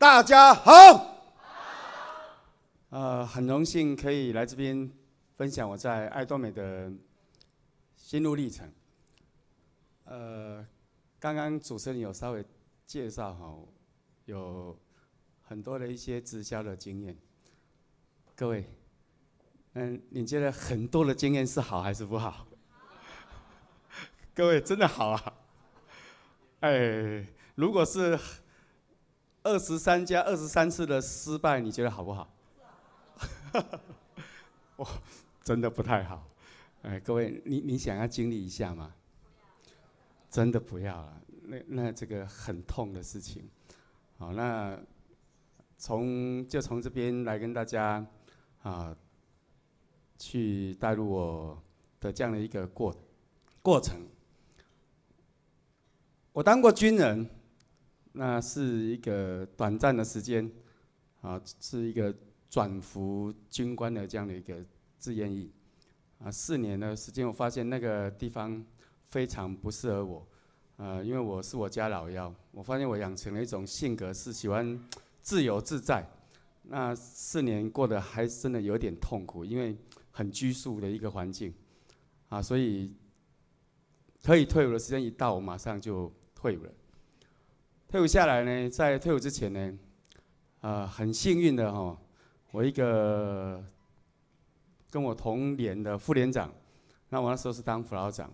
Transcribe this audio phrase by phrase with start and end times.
[0.00, 1.14] 大家好。
[2.88, 4.90] 呃，很荣幸可以来这边
[5.36, 6.90] 分享我在爱多美的
[7.96, 8.72] 心路历程。
[10.04, 10.66] 呃，
[11.18, 12.42] 刚刚主持人有稍微
[12.86, 13.54] 介绍哈，
[14.24, 14.74] 有
[15.42, 17.14] 很多的一些直销的经验。
[18.34, 18.64] 各位，
[19.74, 22.46] 嗯，你觉得很多的经验是好还是不好？
[24.34, 25.34] 各位真的好啊！
[26.60, 28.18] 哎，如果是
[29.42, 32.32] 二十三加二十三次的失败，你觉得好不好？
[34.76, 34.88] 哇，
[35.42, 36.26] 真的不太好。
[36.82, 38.94] 哎，各位，你你想要经历一下吗？
[40.30, 43.48] 真的不要了，那那这个很痛的事情。
[44.16, 44.78] 好，那
[45.76, 48.06] 从就从这边来跟大家
[48.62, 48.96] 啊，
[50.18, 51.62] 去带入我
[51.98, 52.94] 的这样的一个过
[53.62, 54.06] 过程。
[56.32, 57.28] 我当过军人，
[58.12, 60.50] 那是一个短暂的时间，
[61.20, 62.14] 啊，是一个
[62.48, 64.56] 转服军官的这样的一个
[64.98, 65.52] 志愿役，
[66.18, 68.64] 啊，四年的时间，我发现那个地方
[69.10, 70.26] 非常不适合我，
[70.76, 74.78] 呃，因为我是我家老幺，我发现我养成了一种性格，是喜欢
[75.20, 76.08] 自由自在，
[76.62, 79.76] 那四年过得还真的有点痛苦，因为
[80.10, 81.54] 很拘束的一个环境，
[82.28, 82.92] 啊，所以
[84.22, 86.12] 可以退伍的时间一到，我马上就。
[86.32, 86.72] 退伍了，
[87.90, 89.78] 退伍下来呢，在退伍之前呢，
[90.60, 92.00] 呃，很幸运的哈，
[92.52, 93.60] 我一个
[94.88, 96.54] 跟我同年的副连长，
[97.08, 98.32] 那我那时候是当辅导长，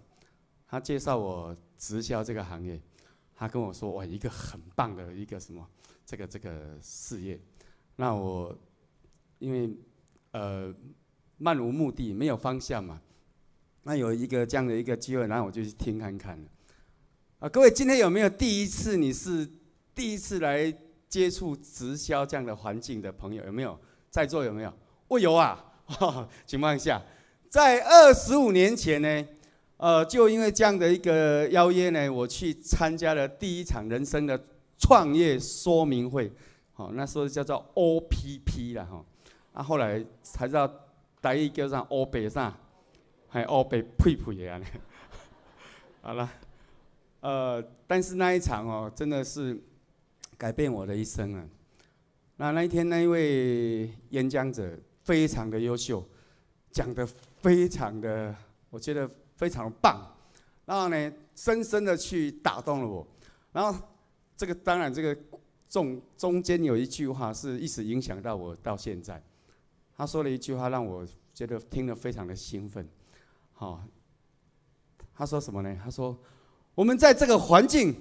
[0.69, 2.79] 他介绍我直销这个行业，
[3.34, 5.67] 他跟我说，哇，一个很棒的一个什么，
[6.05, 7.41] 这个这个事业，
[7.97, 8.55] 那我
[9.39, 9.75] 因为
[10.33, 10.71] 呃
[11.39, 13.01] 漫无目的，没有方向嘛，
[13.84, 16.49] 那有一个这样的一个机会，然后我就去听看看了。
[17.39, 18.97] 啊，各位，今天有没有第一次？
[18.97, 19.47] 你是
[19.95, 20.75] 第一次来
[21.06, 23.44] 接触直销这样的环境的朋友？
[23.44, 23.78] 有没有？
[24.09, 24.72] 在座有没有？
[25.09, 25.62] 我有啊。
[26.47, 27.00] 情况下，
[27.50, 29.28] 在二十五年前呢，
[29.77, 34.43] 呃，就因为这样的一个邀约呢，我去参加了第一场人生的
[34.78, 36.32] 创业说明会。
[36.72, 39.05] 好，那时候叫做 OPP 了哈。
[39.53, 40.69] 啊，后来才知道
[41.21, 42.53] 台语叫上欧北上，
[43.28, 44.59] 还欧北呸呸的啊。
[46.00, 46.32] 好了。
[47.26, 49.60] 呃，但是那一场哦，真的是
[50.38, 51.44] 改变我的一生啊。
[52.37, 56.09] 那那一天那一位演讲者非常的优秀，
[56.70, 58.32] 讲得非常的，
[58.70, 60.00] 我觉得非常棒。
[60.66, 63.04] 然后呢，深深的去打动了我。
[63.50, 63.76] 然后
[64.37, 65.19] 这个当然这个
[65.69, 69.20] 中中间有一句话是一直影响到我到现在。
[69.97, 71.04] 他说了一句话让我
[71.34, 72.88] 觉得听得非常的兴奋。
[73.53, 73.82] 好，
[75.12, 75.76] 他说什么呢？
[75.82, 76.16] 他说。
[76.76, 77.92] 我们在这个环境，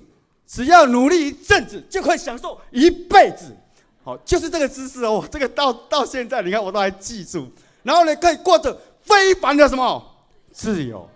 [0.45, 3.55] 只要努力一阵子，就可以享受一辈子。
[4.03, 5.25] 好，就是这个姿势哦。
[5.31, 7.49] 这个到到现在，你看我都还记住。
[7.83, 11.09] 然后呢，可以过着非凡的什么自由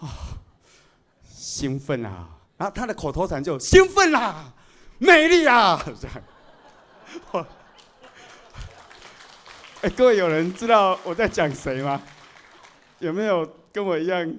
[0.00, 0.10] 啊，
[1.32, 2.28] 兴奋啊！
[2.56, 4.52] 然后他的口头禅就兴奋啦，
[4.98, 5.80] 美丽啊！
[6.00, 7.46] 这样。
[9.82, 12.02] 哎，各位有人知道我在讲谁吗？
[12.98, 14.36] 有没有跟我一样？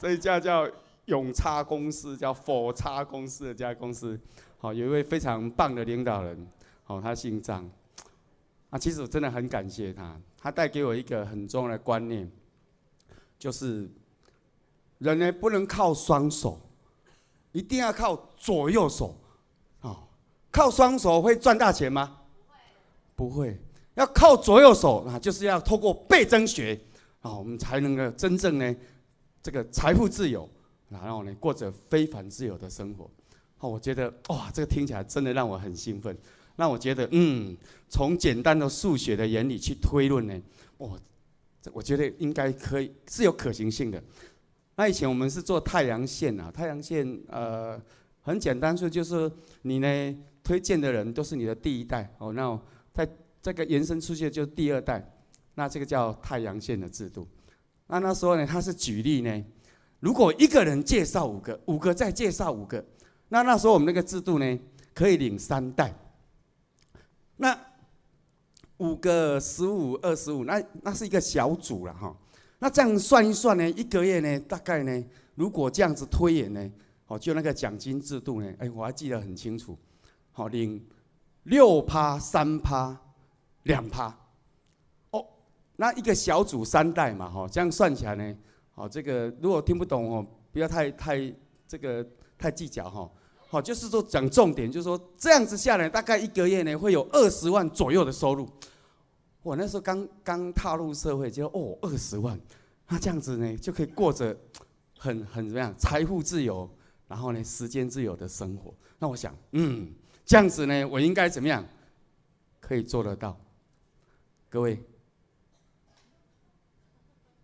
[0.00, 0.66] 这一家叫。
[1.10, 4.18] 永差公司叫否差公司的家公司，
[4.58, 6.46] 好，有一位非常棒的领导人，
[6.84, 7.68] 好，他姓张，
[8.70, 12.30] 啊，其实我真的很感谢他，他带给我一个很重要的观念，
[13.36, 13.90] 就是
[14.98, 16.60] 人呢不能靠双手，
[17.50, 19.18] 一定要靠左右手，
[19.80, 20.04] 哦，
[20.52, 22.18] 靠双手会赚大钱吗？
[23.16, 23.58] 不会，不会，
[23.94, 26.80] 要靠左右手啊，就是要透过倍增学，
[27.20, 28.76] 啊，我们才能够真正呢
[29.42, 30.48] 这个财富自由。
[30.90, 33.08] 然后呢，过着非凡自由的生活，
[33.60, 36.16] 哦，我觉得哇，这个听起来真的让我很兴奋。
[36.56, 37.56] 那我觉得，嗯，
[37.88, 40.42] 从简单的数学的原理去推论呢，
[40.78, 40.98] 哇，
[41.62, 44.02] 这我觉得应该可以是有可行性的。
[44.74, 47.80] 那以前我们是做太阳线啊，太阳线呃
[48.22, 49.30] 很简单，说就是
[49.62, 52.60] 你呢推荐的人都是你的第一代哦，那
[52.92, 53.08] 在
[53.40, 55.08] 这个延伸出去就是第二代，
[55.54, 57.28] 那这个叫太阳线的制度。
[57.86, 59.44] 那那时候呢，他是举例呢。
[60.00, 62.82] 如果一个人介绍五个，五个再介绍五个，
[63.28, 64.58] 那那时候我们那个制度呢，
[64.94, 65.94] 可以领三代。
[67.36, 67.58] 那
[68.78, 72.16] 五个十五、二十五，那那是一个小组了哈。
[72.58, 75.04] 那这样算一算呢，一个月呢，大概呢，
[75.34, 76.70] 如果这样子推演呢，
[77.06, 79.78] 哦，就那个奖金制度呢，哎，我还记得很清楚，
[80.32, 80.82] 好，领
[81.42, 82.98] 六趴、三趴、
[83.64, 84.14] 两趴。
[85.10, 85.26] 哦，
[85.76, 88.36] 那一个小组三代嘛，哈，这样算起来呢。
[88.74, 91.34] 哦，这个如果听不懂哦，不要太太
[91.66, 92.06] 这个
[92.38, 93.10] 太计较哈。
[93.48, 98.48] 好，就是说讲重点，就是说这样子下来，大概一个月呢会有二十万左右的收入。
[99.42, 102.38] 我那时候刚刚踏入社会，就哦二十万，
[102.88, 104.38] 那这样子呢就可以过着
[104.98, 106.70] 很很怎么样，财富自由，
[107.08, 108.72] 然后呢时间自由的生活。
[108.98, 109.92] 那我想，嗯，
[110.24, 111.66] 这样子呢，我应该怎么样
[112.60, 113.36] 可以做得到？
[114.48, 114.78] 各位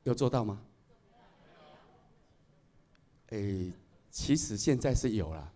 [0.04, 0.60] 有做到吗？
[3.30, 3.72] 诶，
[4.10, 5.52] 其实现在是有了，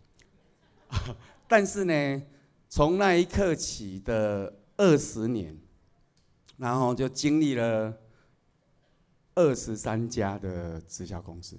[1.48, 2.22] 但是呢，
[2.68, 5.56] 从那一刻起的二十年。
[6.56, 7.98] 然后就经历了
[9.34, 11.58] 二十三家的直销公司，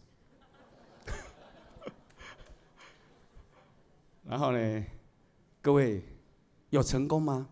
[4.23, 4.85] 然后呢，
[5.59, 6.03] 各位
[6.69, 7.49] 有成功吗？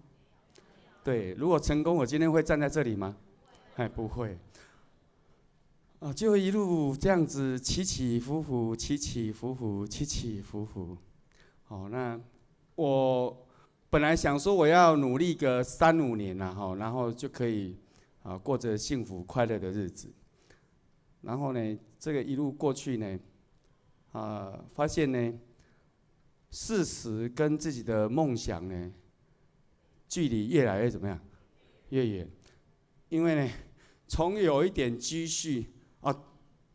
[1.04, 3.18] 对，如果成功，我今天会站在这里吗？
[3.78, 4.38] 哎，不会。
[6.00, 10.98] 啊，就一路这样子起起伏伏，起起伏伏，起起伏伏。
[11.64, 12.20] 好，那
[12.76, 13.46] 我。
[13.92, 17.76] 本来想说我要努力个三五年呐，哈，然后就可以
[18.22, 20.08] 啊过着幸福快乐的日子。
[21.22, 23.20] 然后呢，这个一路过去呢，
[24.12, 25.34] 啊，发现呢，
[26.52, 28.94] 事实跟自己的梦想呢，
[30.08, 31.20] 距离越来越怎么样？
[31.90, 32.30] 越远。
[33.10, 33.52] 因为呢，
[34.08, 35.66] 从有一点积蓄
[36.02, 36.16] 啊，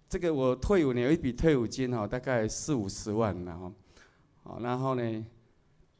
[0.08, 3.72] 这个我退伍呢有一笔退伍金哈，大概四五十万然后，
[4.44, 5.26] 啊，然后呢。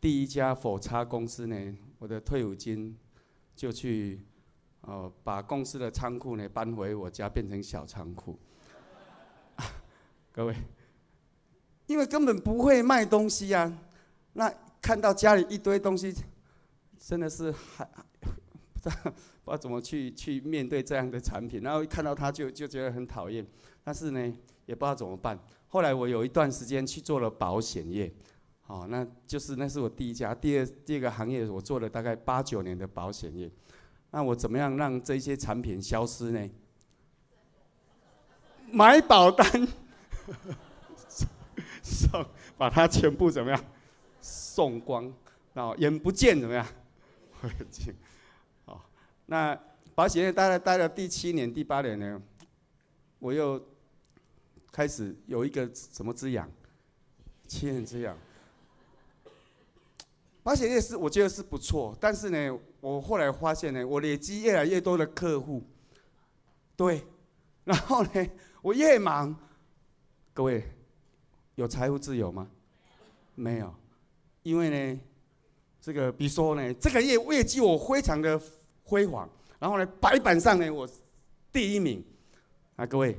[0.01, 1.57] 第一家否差公司呢，
[1.99, 2.95] 我的退伍金
[3.57, 4.21] 就去，
[4.83, 8.39] 哦，把公司的仓库呢搬回我家，变成小仓库。
[10.31, 10.55] 各位，
[11.87, 13.79] 因为根本不会卖东西呀，啊，
[14.35, 16.15] 那看到家里一堆东西，
[16.99, 17.89] 真的是还
[18.21, 18.29] 不
[18.83, 19.11] 知道
[19.45, 23.47] 不知道怎么去去面对这样的产品，然后一看到他就就觉得很讨厌，
[23.83, 24.21] 但是呢
[24.67, 25.39] 也不知道怎么办。
[25.69, 28.13] 后来我有一段时间去做了保险业。
[28.63, 33.51] 好，那就是那是我第一家，第二第二个行业我做了大概八九年的保险业。
[34.11, 36.51] 那我怎么样让这些产品消失呢？
[38.73, 39.47] 买保单，
[41.83, 42.25] 送
[42.57, 43.65] 把它全部怎么样
[44.23, 45.13] 送光，
[45.53, 46.67] 然后眼不见怎么样？
[49.27, 49.59] 那
[49.95, 52.21] 保险业待了待了第七年第八年呢，
[53.19, 53.63] 我又
[54.71, 56.51] 开始有一个什么滋养，
[57.47, 58.17] 七年滋养。
[60.43, 65.63] 保险业是我觉得是不错，但是呢，我后来发现呢，我累积越来越多的客户，
[66.77, 67.03] 对，
[67.65, 68.27] 然后呢，
[68.61, 69.35] 我越忙，
[70.35, 70.63] 各位
[71.55, 72.51] 有财务自由吗？
[73.35, 73.75] 没有，
[74.43, 75.01] 因为呢，
[75.81, 78.39] 这个比如说呢，这个业业绩我非常的
[78.85, 79.29] 辉煌，
[79.59, 80.89] 然后呢，白板上呢我
[81.51, 82.05] 第一名，
[82.77, 83.19] 啊，各位，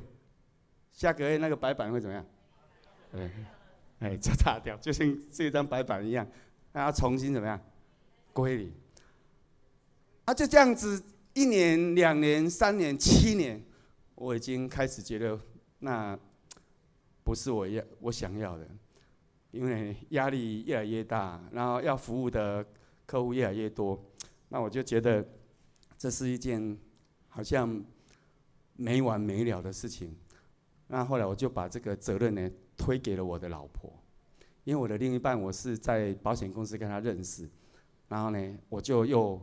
[0.92, 2.26] 下个月那个白板会怎么样？
[3.12, 3.30] 哎，
[3.98, 6.26] 哎，就擦掉，就像这张白板一样。
[6.72, 7.58] 让它重新怎么样
[8.34, 8.70] 归零？
[10.26, 11.02] 啊，就这样子，
[11.32, 13.64] 一年、两年、三年、七年，
[14.14, 15.40] 我已经开始觉得
[15.78, 16.18] 那
[17.24, 18.68] 不是我要我想要的，
[19.52, 22.62] 因为压力越来越大，然后要服务的
[23.06, 23.98] 客户越来越多，
[24.50, 25.26] 那我就觉得
[25.98, 26.76] 这是一件
[27.28, 27.84] 好像
[28.74, 30.16] 没完没了的事情。
[30.88, 33.92] 那后来我就把这个责任呢推给了我的老婆。
[34.64, 37.48] 因为我的另一半，我是在保险公司跟他认识，
[38.08, 39.40] 然后呢，我就又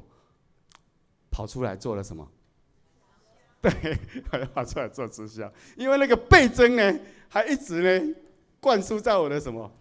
[1.31, 2.29] 跑出来做了什么？
[3.61, 3.71] 对，
[4.53, 5.49] 跑出来做直销。
[5.77, 8.15] 因为那个倍增呢，还一直呢
[8.59, 9.71] 灌输在我的什么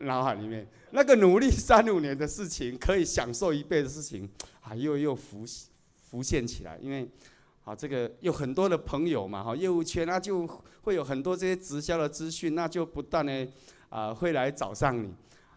[0.00, 0.68] 脑海里面。
[0.90, 4.28] 那个努力三五年的事情，可以享受一辈子的事情，
[4.60, 5.46] 啊，又又浮
[6.10, 6.76] 浮现起来。
[6.82, 7.08] 因为
[7.64, 10.46] 啊，这个有很多的朋友嘛，哈，业务圈那就
[10.82, 13.48] 会有很多这些直销的资讯，那就不断呢。
[13.90, 15.12] 啊，会来找上你，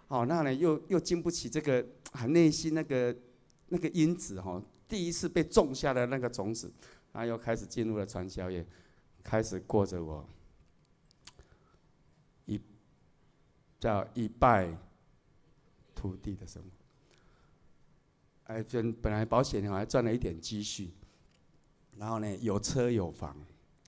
[0.08, 3.16] 好，那呢又又经不起这个啊内心那个
[3.68, 6.74] 那个因子哈，第一次被种下的那个种子，
[7.12, 8.66] 然后又开始进入了传销业，
[9.24, 10.28] 开始过着我
[12.48, 12.60] 一
[13.80, 14.76] 叫一败
[15.94, 16.83] 涂地的生活。
[18.54, 20.92] 哎，本本来保险呢还赚了一点积蓄，
[21.98, 23.36] 然后呢有车有房，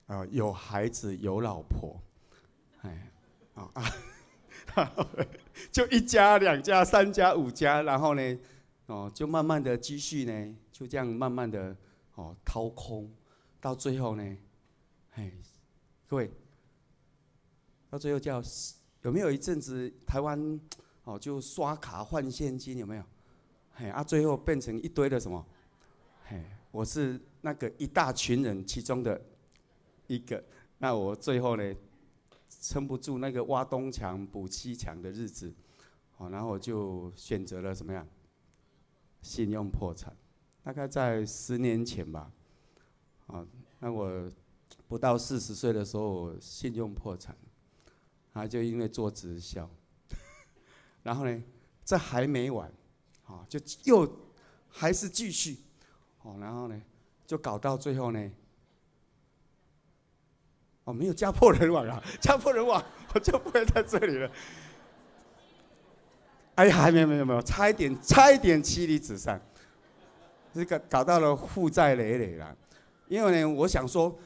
[0.06, 2.00] 啊有孩子有老婆，
[2.82, 3.10] 哎，
[3.54, 3.70] 啊。
[5.72, 8.38] 就一家、两家、三家、五家，然后呢，
[8.86, 11.74] 哦，就慢慢的积蓄呢，就这样慢慢的
[12.14, 13.10] 哦掏空，
[13.58, 14.36] 到最后呢，
[15.14, 15.32] 哎，
[16.06, 16.30] 各位，
[17.88, 18.42] 到最后叫
[19.02, 20.60] 有没有一阵子台湾
[21.04, 23.04] 哦就刷卡换现金有没有？
[23.78, 25.44] 嘿啊，最后变成一堆的什么？
[26.28, 29.20] 嘿，我是那个一大群人其中的
[30.06, 30.42] 一个，
[30.78, 31.74] 那我最后呢？
[32.48, 35.52] 撑不住那个挖东墙补西墙的日子，
[36.16, 38.06] 好，然后我就选择了什么样？
[39.20, 40.16] 信用破产，
[40.62, 42.32] 大概在十年前吧。
[43.26, 43.46] 啊，
[43.78, 44.32] 那我
[44.88, 47.36] 不到四十岁的时候，信用破产，
[48.32, 49.68] 啊，就因为做直销，
[51.02, 51.42] 然后呢，
[51.84, 52.72] 这还没完，
[53.26, 54.08] 啊，就又
[54.68, 55.58] 还是继续，
[56.22, 56.80] 哦，然后呢，
[57.26, 58.30] 就搞到最后呢，
[60.84, 62.82] 哦，没有家破人亡啊，家破人亡，
[63.14, 64.30] 我就不会在这里了。
[66.54, 69.40] 哎呀，没有没有没有，差一点差一点妻离子散，
[70.54, 72.56] 这个搞到了负债累累了。
[73.08, 74.16] 因为呢，我想说，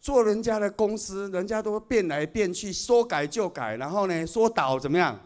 [0.00, 5.18] 做人家的公司，人家都变来变去，说改就改，然后呢，说倒怎么样，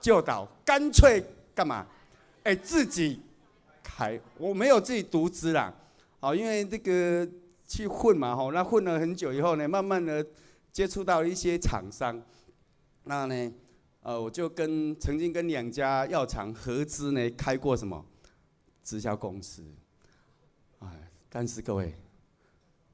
[0.00, 1.22] 就倒，干脆
[1.54, 1.86] 干嘛？
[2.44, 3.20] 哎，自己
[3.82, 5.72] 开，我没有自己独资啦，
[6.20, 7.28] 好，因为这个
[7.66, 10.26] 去混嘛，吼，那混了很久以后呢，慢慢的
[10.72, 12.20] 接触到一些厂商，
[13.04, 13.52] 那呢，
[14.02, 18.04] 呃，我就跟曾经跟两家药厂合资呢，开过什么
[18.82, 19.64] 直销公司，
[20.80, 21.94] 哎，但是各位。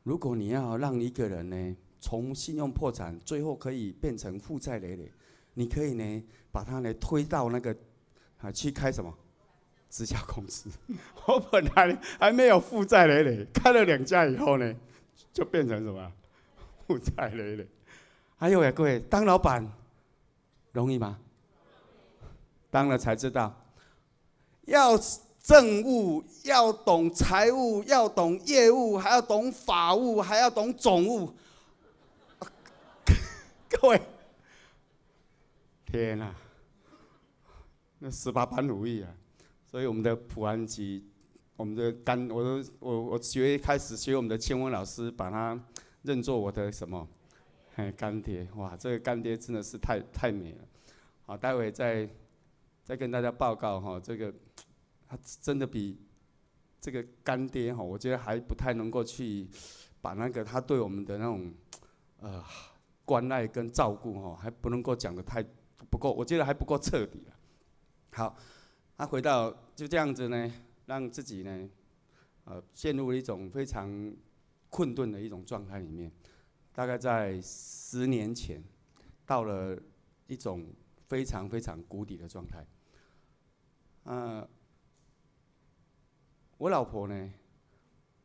[0.05, 5.13] 如果你要让一个人呢，从信用破产，最后可以变成负债累累，
[5.53, 7.77] 你可以呢，把他呢推到那个
[8.39, 9.15] 啊去开什么
[9.89, 10.71] 直销公司。
[11.27, 14.75] 我本来还没有负债累累，开了两家以后呢，
[15.33, 16.13] 就变成什么
[16.87, 17.67] 负债累累。
[18.37, 19.71] 还有呀，各位当老板
[20.73, 21.19] 容易吗？
[22.71, 23.55] 当了才知道
[24.67, 24.99] 要。
[25.41, 31.33] 政务要懂，财务要懂，业务还要懂法务，还要懂总务。
[33.71, 34.03] 各位，
[35.87, 36.35] 天哪，
[37.99, 39.09] 那十八般武艺啊！
[39.71, 41.07] 所以我们的普安吉，
[41.57, 45.63] 我们的干，我都我我学开始学我们的千文老师，把他
[46.03, 47.07] 认作我的什么？
[47.77, 48.49] 哎，干爹！
[48.57, 50.65] 哇，这个干爹真的是太太美了。
[51.27, 52.09] 好，待会再
[52.83, 54.35] 再跟大家报告哈，这个。
[55.11, 55.99] 他真的比
[56.83, 59.49] 这个干爹哈，我觉得还不太能够去
[60.03, 61.51] 把那个他对我们的那种
[62.21, 62.45] 呃
[63.07, 65.43] 关爱跟照顾哈，还不能够讲的太
[65.89, 67.33] 不够，我觉得还不够彻底了。
[68.11, 68.37] 好，
[68.99, 70.53] 他回到就这样子呢，
[70.87, 71.71] 让自己呢
[72.45, 74.15] 呃陷入了一种非常
[74.69, 76.13] 困顿的一种状态里面。
[76.75, 78.63] 大概在十年前，
[79.25, 79.81] 到了
[80.27, 80.67] 一种
[81.07, 82.67] 非常非常谷底的状态，
[84.03, 84.47] 呃。
[86.59, 87.33] 我老婆呢，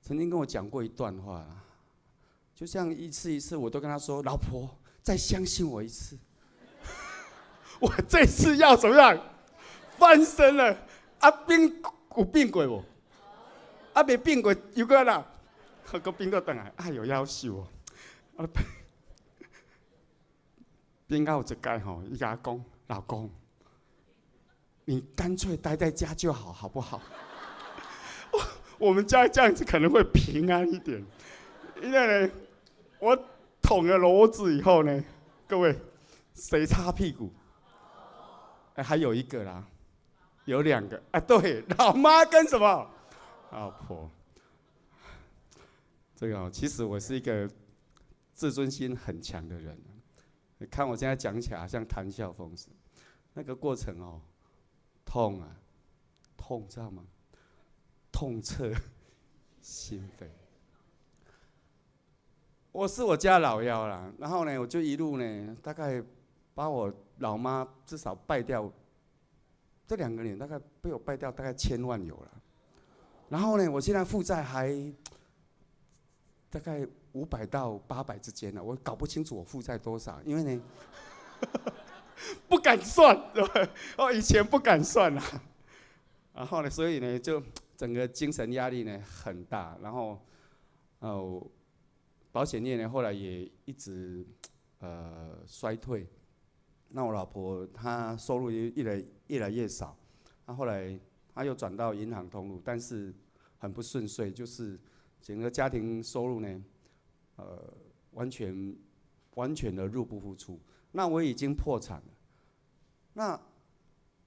[0.02, 1.64] 曾经跟我讲过一段话，
[2.56, 6.18] 就像一次一次，我都跟她说：“老婆，再相信我一次，
[7.80, 9.33] 我这次要怎么样
[10.04, 10.78] 翻身了？
[11.20, 11.82] 阿兵
[12.18, 12.84] 有变过不？
[13.94, 15.26] 阿没变过，有个啦，
[16.04, 17.68] 个兵都等来，哎呦，夭寿哦！
[18.36, 18.44] 啊，
[21.08, 23.30] 兵到这盖吼，伊甲讲，老公，
[24.84, 27.00] 你干脆待在家就好，好不好？”
[28.78, 31.02] 我们家这样子可能会平安一点，
[31.82, 32.34] 因为呢，
[33.00, 33.18] 我
[33.62, 35.02] 捅了篓子以后呢，
[35.48, 35.80] 各位，
[36.34, 37.32] 谁擦屁股？
[38.76, 39.64] 哎，还有一个啦，
[40.46, 42.90] 有两个，啊，对，老妈跟什么？
[43.52, 44.10] 老婆。
[46.16, 47.50] 这个其实我是一个
[48.34, 49.78] 自尊心很强的人，
[50.58, 52.72] 你看我现在讲起来像谈笑风生，
[53.34, 54.22] 那个过程哦，
[55.06, 55.48] 痛啊，
[56.38, 57.04] 痛，知道吗？
[58.12, 58.72] 痛彻
[59.62, 60.28] 心扉。
[62.72, 66.02] 我是我家老幺啦，然后呢，我就一路呢，大概
[66.56, 68.72] 把我老妈至少败掉，
[69.94, 72.32] 这两个年大概被我败掉大概千万有了。
[73.30, 74.74] 然后呢，我现在负债还
[76.50, 80.64] 大概五百到八百之间呢，我搞不清楚我负债多少，因为呢
[82.50, 83.44] 不敢算，对？
[83.98, 85.24] 哦，以前不敢算啊。
[86.34, 87.42] 然后呢，所以呢就。
[87.76, 90.18] 整个精神压力呢很大，然后，
[91.00, 91.46] 哦，
[92.32, 94.26] 保险业呢后来也一直
[94.80, 96.08] 呃衰退，
[96.96, 99.98] 那我老婆她收入也越来越来越少，
[100.46, 101.00] 那后来
[101.34, 103.12] 她又转到银行通路，但是
[103.58, 104.80] 很不顺遂，就是
[105.20, 106.64] 整个家庭收入呢，
[107.38, 107.74] 呃
[108.12, 108.76] 完全
[109.34, 110.60] 完全的入不敷出，
[110.92, 112.14] 那我已经破产了，
[113.14, 113.42] 那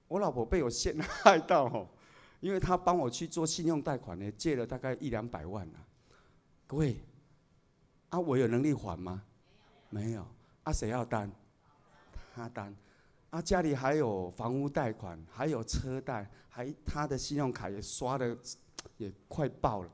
[0.09, 1.87] 我老婆被我陷害到吼。
[2.39, 5.81] 因为她帮我去做信用贷款呢，借了大概一两百万啊。
[6.67, 6.97] 各位，
[8.09, 9.23] 啊，我有能力还吗？
[9.89, 10.23] 没有。
[10.61, 11.31] 啊，谁要担？
[12.37, 12.75] 他担。
[13.31, 18.37] 啊，家里还有房屋贷款，还有车贷，还他的信用卡也刷的
[18.97, 19.89] 也快爆了。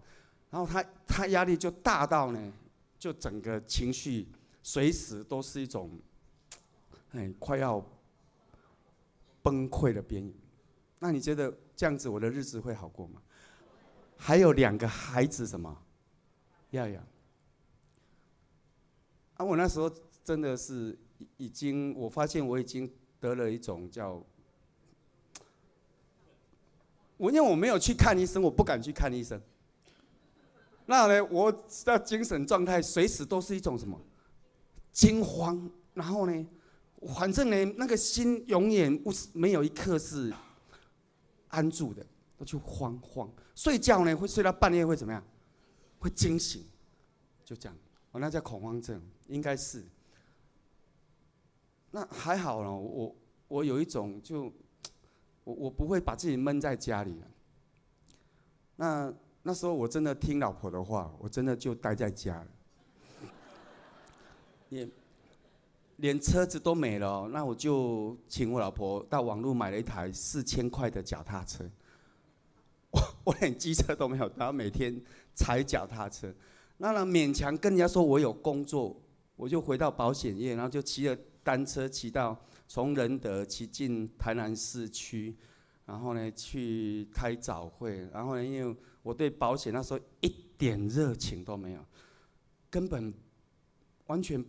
[0.52, 2.54] 然后他他压力就大到呢，
[3.00, 4.28] 就整个情绪
[4.62, 5.90] 随时都是一种，
[7.14, 7.84] 哎，快要
[9.42, 10.34] 崩溃的边缘。
[11.00, 13.22] 那你觉得这样子我的日子会好过吗？
[14.16, 15.76] 还有两个孩子，什么
[16.70, 17.04] 要养？
[19.38, 19.92] 啊，我那时候
[20.24, 20.96] 真的是
[21.38, 24.24] 已经，我发现我已经得了一种叫……
[27.18, 29.42] 我因为我没有去看医生，我不敢去看医生。
[30.86, 31.52] 那呢，我
[31.86, 34.00] 的精神状态随时都是一种什么
[34.92, 36.48] 惊慌，然后呢，
[37.16, 40.34] 反正呢，那个心永远不是没有一刻是
[41.48, 42.06] 安住的，
[42.38, 43.32] 都去慌慌。
[43.56, 45.24] 睡觉呢，会睡到半夜会怎么样？
[46.00, 46.66] 会惊醒，
[47.46, 47.78] 就这样。
[48.12, 49.86] 哦，那叫恐慌症，应该是。
[51.96, 53.16] 那还好了，我
[53.48, 54.52] 我有一种就，
[55.44, 57.22] 我我不会把自己闷在家里。
[58.76, 62.48] 那那时候我真的听老婆的话，我真的就待在家了。
[64.70, 64.92] 连
[65.98, 71.64] 连车子都没了，那我就请我老婆到网络买了一台四千块的脚踏车。
[72.90, 75.00] 我我连机车都没有，然后每天
[75.36, 76.34] 踩脚踏车。
[76.78, 79.00] 那呢，勉强跟人家说我有工作，
[79.36, 85.36] 我就回到保险业，然后就骑着单车骑到从仁德骑进台南市区，
[85.86, 91.86] 然后呢去开早会，然后呢，因为我对保险那时候一点热情都没有，
[92.70, 93.14] 根本
[94.08, 94.44] 完全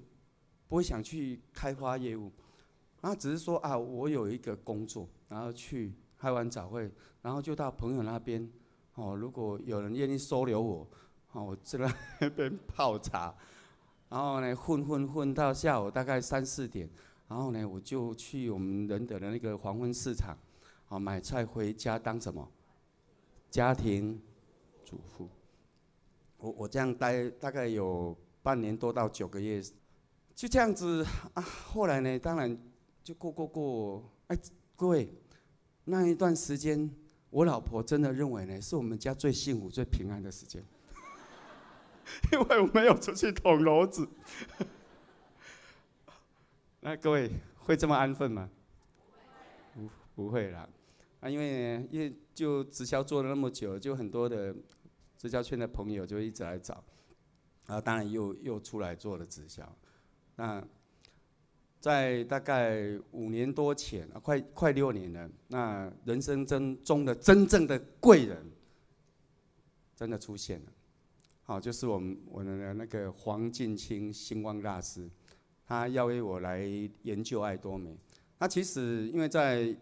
[0.68, 2.32] 不会想去开发业务，
[3.00, 6.90] 然后只是说啊，我有一个工作，然后去开完早会，
[7.22, 8.50] 然后就到朋友那边，
[8.94, 10.88] 哦，如果有人愿意收留我。
[11.32, 13.34] 哦，我在那边泡茶，
[14.14, 16.88] 然后呢混混混到下午大概三四点，
[17.26, 20.38] 然后呢我就去我们仁德的那个黄昏市场，
[20.88, 22.48] 啊买菜回家当什么
[23.50, 24.22] 家庭
[24.84, 25.28] 主妇。
[26.36, 29.60] 我我这样待大概有半年多到九个月，
[30.32, 31.42] 就这样子啊。
[31.42, 32.56] 后来呢，当然
[33.02, 34.08] 就过过过。
[34.28, 34.38] 哎，
[34.76, 35.12] 各位，
[35.86, 36.88] 那一段时间，
[37.30, 40.64] 我老婆真的认为呢，是我们家最幸福、最平安的时间。
[42.32, 44.08] 因为我没有出去捅娄子，
[46.80, 48.50] 那各位会这么安分吗？
[49.74, 50.68] 不，不会啦。
[51.20, 54.54] 啊，因为因为就直销做了那么久，就很多的
[55.16, 56.84] 直销圈的朋友就一直来找，
[57.66, 59.66] 然后当然又又出来做了直销。
[60.36, 60.62] 那
[61.80, 68.44] 在大概五年多前啊，快快六年了，那人生真中的真正的贵人，
[69.96, 70.72] 真的出现了。
[71.46, 75.06] 好，就是我们我们的那个黄敬清星光大师，
[75.66, 76.66] 他邀约我来
[77.02, 77.94] 研究爱多美。
[78.38, 79.76] 那其实因为在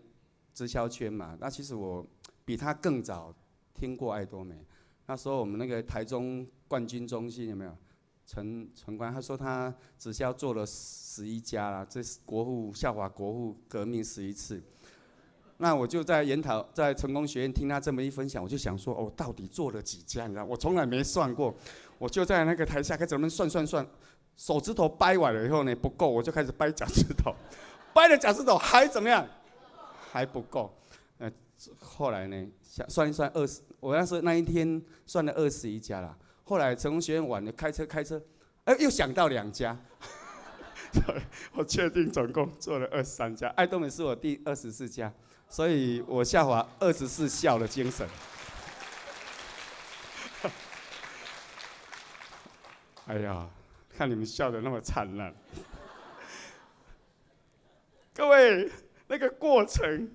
[0.52, 2.04] 直销圈嘛，那其实我
[2.44, 3.32] 比他更早
[3.72, 4.66] 听过爱多美。
[5.06, 7.76] 那时候我们那个台中冠军中心有没有
[8.26, 9.12] 陈陈冠？
[9.12, 14.60] 他说他直销做了十一家了，这是国富效法国富革命十一次。
[15.62, 20.26] 那我就在研讨，在成功学院听他这么一分享，我就想说，哦，到底做了几家？
[20.26, 21.54] 你知道，我从来没算过。
[21.98, 23.86] 我就在那个台下开始怎么算算算，
[24.36, 27.32] 手指头掰完了以后呢，不够，我就开始掰脚趾头，
[27.94, 29.24] 掰了脚趾头还怎么样？
[30.10, 30.76] 还不够。
[31.18, 31.30] 呃，
[31.78, 36.18] 后来呢，想算一算二十，我那时候那一天算了二十一家了。
[36.42, 38.20] 后来成功学院晚了，开车开车，
[38.64, 39.78] 哎，又想到两家。
[41.54, 45.12] 我确定总共做了二十三家，爱多美是我第二十四家。
[45.52, 48.08] 所以我下滑二十四孝的精神。
[53.04, 53.46] 哎呀，
[53.90, 55.34] 看你们笑得那么灿烂。
[58.14, 58.72] 各位，
[59.08, 60.10] 那个过程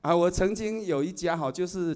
[0.00, 1.94] 啊，我曾经有一家哈，就是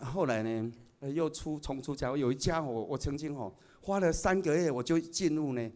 [0.00, 2.16] 后来呢，又出重出家。
[2.16, 5.72] 有一家我我曾经哦，花了三个月我就进入呢，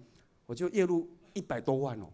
[0.46, 2.07] 我就月入一百多万哦。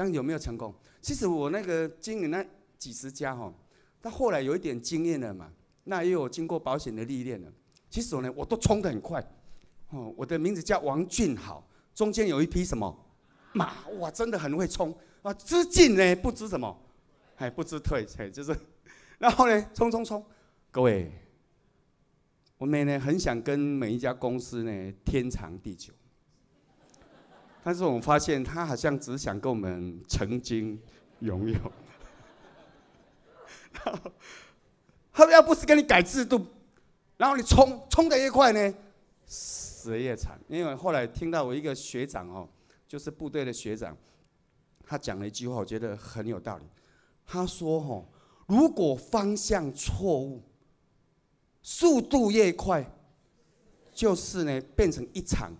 [0.00, 0.74] 这样有没有成功？
[1.02, 2.42] 其实我那个经营那
[2.78, 3.52] 几十家哈，
[4.00, 5.52] 到后来有一点经验了嘛，
[5.84, 7.52] 那也有经过保险的历练了。
[7.90, 9.22] 其实我呢，我都冲得很快。
[9.90, 11.62] 哦，我的名字叫王俊豪，
[11.94, 12.98] 中间有一匹什么
[13.52, 15.34] 马，哇，真的很会冲啊！
[15.34, 16.74] 知进呢，不知什么，
[17.34, 18.56] 还不知退，哎，就是，
[19.18, 20.24] 然后呢，冲冲冲。
[20.70, 21.12] 各位，
[22.56, 25.92] 我们呢很想跟每一家公司呢天长地久。
[27.62, 30.80] 但是我们发现，他好像只想跟我们曾经
[31.20, 31.58] 拥有。
[35.12, 36.46] 他要不是跟你改制度，
[37.16, 38.74] 然后你冲冲得越快呢，
[39.26, 40.40] 死得越惨。
[40.48, 42.48] 因为后来听到我一个学长哦，
[42.88, 43.96] 就是部队的学长，
[44.84, 46.64] 他讲了一句话，我觉得很有道理。
[47.26, 48.04] 他说：“哦，
[48.46, 50.42] 如果方向错误，
[51.62, 52.90] 速度越快，
[53.92, 55.52] 就是呢变成一场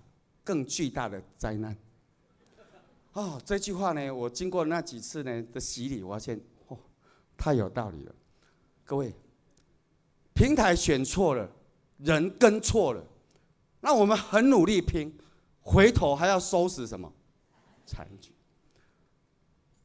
[0.42, 1.76] 更巨大的灾难。”
[3.12, 6.78] 哦，这句话呢，我经过那几次呢的洗礼，我发现哦，
[7.36, 8.14] 太有道理了。
[8.84, 9.12] 各位，
[10.34, 11.50] 平台选错了，
[11.98, 13.04] 人跟错了，
[13.80, 15.12] 那我们很努力拼，
[15.60, 17.12] 回头还要收拾什么
[17.84, 18.32] 残局？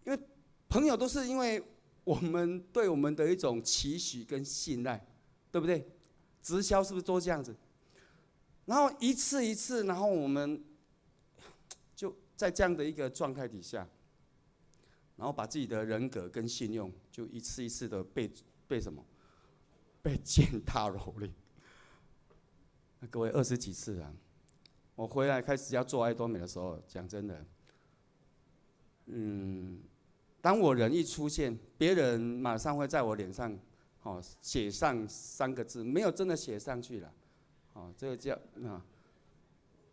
[0.05, 0.19] 因为
[0.69, 1.63] 朋友都是因为
[2.03, 5.03] 我们对我们的一种期许跟信赖，
[5.51, 5.87] 对不对？
[6.43, 7.55] 直销是不是都这样子？
[8.65, 10.63] 然后一次一次，然后我们
[12.35, 13.87] 在这样的一个状态底下，
[15.15, 18.31] 然后把自己的人格跟信用就一次一次的被
[18.67, 19.03] 被什么？
[20.01, 21.31] 被践踏蹂躏。
[23.09, 24.13] 各位二十几次啊，
[24.95, 27.45] 我回来开始要做爱多美的时候，讲真的，
[29.05, 29.81] 嗯，
[30.41, 33.57] 当我人一出现，别人马上会在我脸上，
[34.03, 37.13] 哦，写上三个字，没有真的写上去了。
[37.73, 38.83] 哦，这个叫啊，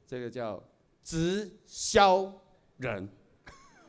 [0.07, 0.63] 这个叫
[1.03, 2.33] 直销
[2.79, 3.09] 人。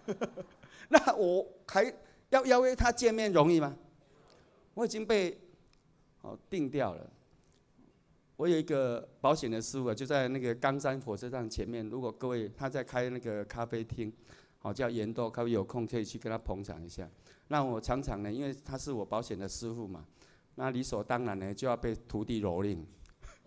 [0.90, 1.94] 那我还
[2.30, 3.76] 要邀约他见面容易吗？
[4.74, 5.40] 我已经被
[6.22, 7.10] 哦定掉了。
[8.36, 11.88] 我有一个保险的师傅啊，就在那个冈山火车站前面。
[11.88, 14.12] 如果各位他在开那个咖啡厅，
[14.62, 17.08] 哦叫盐豆咖啡，有空可以去跟他捧场一下。
[17.48, 20.06] 那我常常呢，因为他是我保险的师傅嘛，
[20.56, 22.84] 那理所当然呢就要被徒弟蹂躏。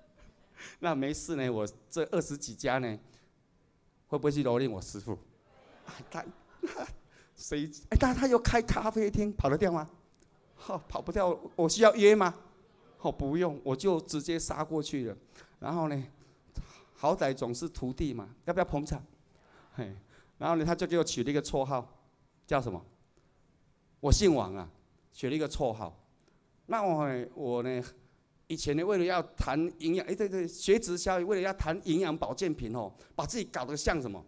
[0.79, 2.99] 那没事呢，我这二十几家呢，
[4.09, 5.19] 会不会去蹂躏我师傅？
[6.11, 6.25] 他
[7.37, 7.71] 谁？
[7.91, 9.89] 哎，但他又开咖啡厅，跑得掉吗？
[10.55, 11.39] 好，跑不掉。
[11.55, 12.35] 我需要约吗？
[12.99, 15.17] 好，不用，我就直接杀过去了。
[15.59, 16.05] 然后呢，
[16.95, 19.03] 好歹总是徒弟嘛，要不要捧场？
[19.75, 19.95] 嘿，
[20.39, 21.87] 然后呢，他就给我取了一个绰号，
[22.47, 22.83] 叫什么？
[24.01, 24.69] 我姓王啊，
[25.13, 25.95] 取了一个绰号。
[26.67, 27.83] 那我，我呢？
[28.49, 34.25] 以前呢，为了要谈营养，哎，对对，学直销，为了要谈营养保健品哦，把自己搞得像什么？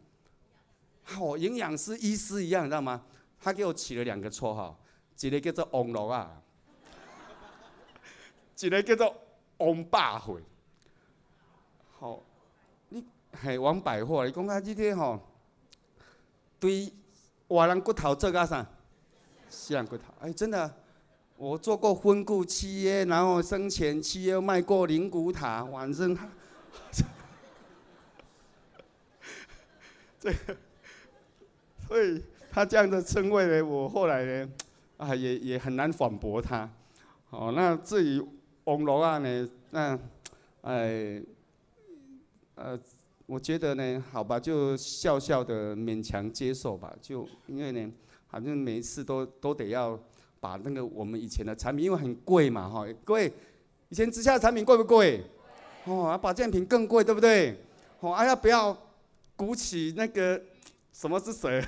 [1.20, 3.04] 哦，营养师、医师一样，你知道吗？
[3.40, 4.76] 他给我起了两个绰号，
[5.20, 6.42] 一个叫做王乐啊，
[8.58, 9.14] 一个叫做
[9.58, 10.42] 王百惠。
[12.00, 12.20] 好，
[12.88, 13.04] 你
[13.40, 15.20] 嘿王百货，你讲啊，这个吼，
[16.58, 16.92] 对
[17.46, 18.66] 活人骨头做个啥？
[19.48, 20.74] 死人骨头，哎，真的。
[21.38, 26.18] 我做过婚顾契约，然后生前契约卖过灵骨塔，反正，
[30.18, 30.56] 这个，
[31.86, 32.20] 所以
[32.50, 34.50] 他这样的称谓呢，我后来呢，
[34.96, 36.68] 啊也也很难反驳他。
[37.30, 38.20] 哦，那至于
[38.64, 39.96] 王罗啊呢，那，
[40.62, 41.22] 哎，
[42.56, 42.76] 呃，
[43.26, 47.92] 我觉得呢，好吧，就笑笑的勉强接受吧，就因为呢，
[48.28, 49.96] 反正每一次都都得要。
[50.40, 53.32] 把那个我们以前的产品，因为很贵嘛，哈，各位，
[53.88, 55.24] 以前直销的产品贵不贵？
[55.84, 57.56] 哦，保健品更贵，对不对？
[58.00, 58.76] 哦，哎呀，不要
[59.36, 60.40] 鼓起那个
[60.92, 61.64] 什么是谁？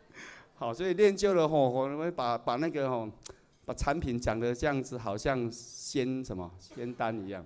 [0.54, 3.08] 好，所以练就了吼，我们把把那个吼，
[3.64, 7.44] 把产品讲的这样子，好像仙什么仙丹一样。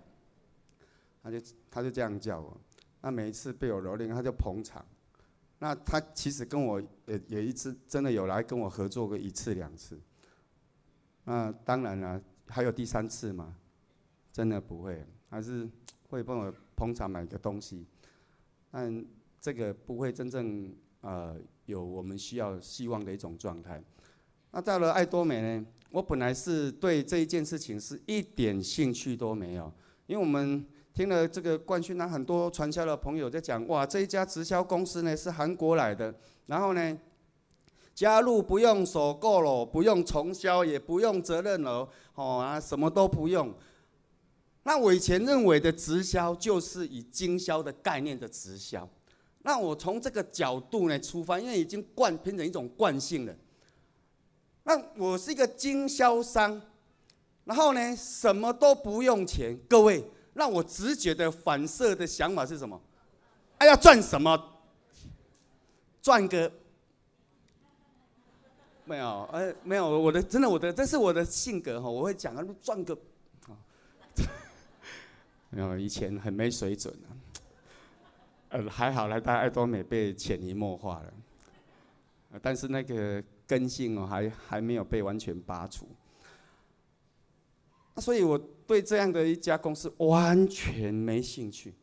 [1.23, 1.39] 他就
[1.71, 2.57] 他就这样叫我，
[3.01, 4.85] 那每一次被我蹂躏，他就捧场。
[5.59, 9.99] 那他其实跟我也也一次真的有来跟我合作过一次两次。
[11.29, 13.57] 那当然了，还有第三次嘛？
[14.33, 15.69] 真的不会，还是
[16.09, 17.85] 会帮我捧场买个东西，
[18.71, 19.05] 但
[19.41, 23.83] 这个不会真正呃有我们需要希望的一种状态。
[24.53, 25.67] 那到了爱多美呢？
[25.91, 29.73] 我本来是对这一件事情是一点兴趣都没有，
[30.07, 36.15] 因为我们听了这个冠训，那很多传销的朋友在讲，哇，这一家直销公司呢是韩国来的，
[36.47, 36.97] 然后呢。
[37.97, 43.55] 加入不用首购了，不用重销，也不用责任了，哦啊，什么都不用。
[44.65, 48.87] 那我以前认为的直销就是以经销的概念的直销。
[49.45, 53.35] 那我从这个角度呢出发，因为已经惯变成一种惯性了。
[54.65, 56.61] 那我是一个经销商，
[57.45, 59.59] 然后呢什么都不用钱。
[59.67, 60.05] 各位，
[60.35, 62.79] 那我直觉的反射的想法是什么？
[63.57, 64.39] 哎，要赚什么？
[66.03, 66.53] 赚个。
[68.87, 72.97] 没有，哎，没有，我的真的，我的这是我的性格哈，我会讲啊，赚个，
[73.49, 73.59] 啊，
[75.51, 77.11] 没有，以前很没水准啊，
[78.51, 81.13] 呃，还好来到爱多美被潜移默化了，
[82.41, 85.89] 但是那个根性哦，还还没有被完全拔除，
[87.97, 91.75] 所以我对这样的一家公司完全没兴趣，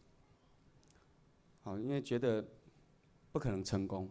[1.64, 2.46] 好，因为觉得
[3.34, 4.10] 不可能成功。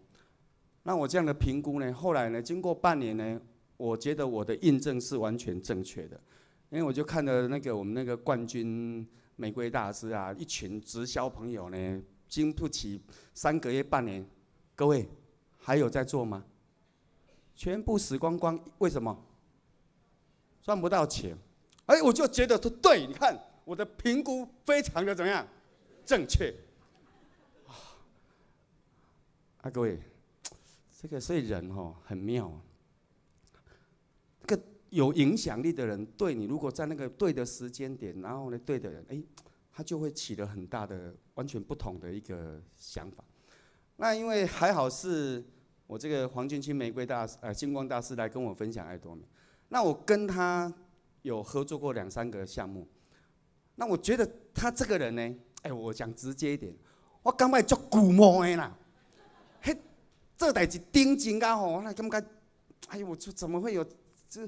[0.84, 1.92] 那我这样的评估呢？
[1.92, 2.42] 后来呢？
[2.42, 3.40] 经过半年呢，
[3.76, 6.20] 我觉得我的印证是完全正确的，
[6.70, 13.00] 因为我就看到那个我们那个冠军玫瑰大师啊，一群直销朋友呢，经不起
[13.32, 14.26] 三个月、半年，
[14.74, 15.08] 各位
[15.58, 16.44] 还有在做吗？
[17.54, 19.16] 全部死光光，为什么？
[20.62, 21.36] 赚不到钱。
[21.86, 25.46] 哎，我就觉得说，对，你看我的评估非常的怎么样，
[26.04, 26.52] 正确。
[29.60, 30.00] 啊，各位，
[31.02, 32.52] 这个所以人哦很妙。
[34.46, 39.20] 这个有影响力的人对你，如果在那个对的时间点，然后呢，对的人，哎，
[39.72, 43.24] 他就会起了很大的、完全不同的一个想法。
[43.96, 45.44] 那因为还好是
[45.88, 49.22] 我这个黄俊清玫瑰大师呃金光大师来跟我分享爱多美，
[49.68, 50.72] 那我跟他。
[51.22, 52.84] 有合作过两三个项目，
[53.76, 56.74] 那我觉得他这个人呢，哎，我讲直接一点，
[57.22, 58.76] 我刚才做古摸的啦，
[60.42, 62.26] 这代志顶真噶吼，那感觉，
[62.88, 63.86] 哎呦，我说怎么会有
[64.28, 64.44] 这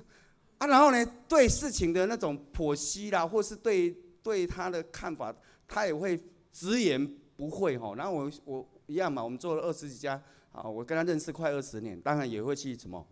[0.59, 0.67] 啊？
[0.67, 5.33] 然后呢，对事情的那种剖析啦，或是对对他的看法，
[5.69, 6.21] 他也会
[6.53, 7.95] 直言不讳吼。
[7.95, 13.07] 然后我我一样嘛，我们做了二十几家啊，我跟他认识快二十年，当然也会去什么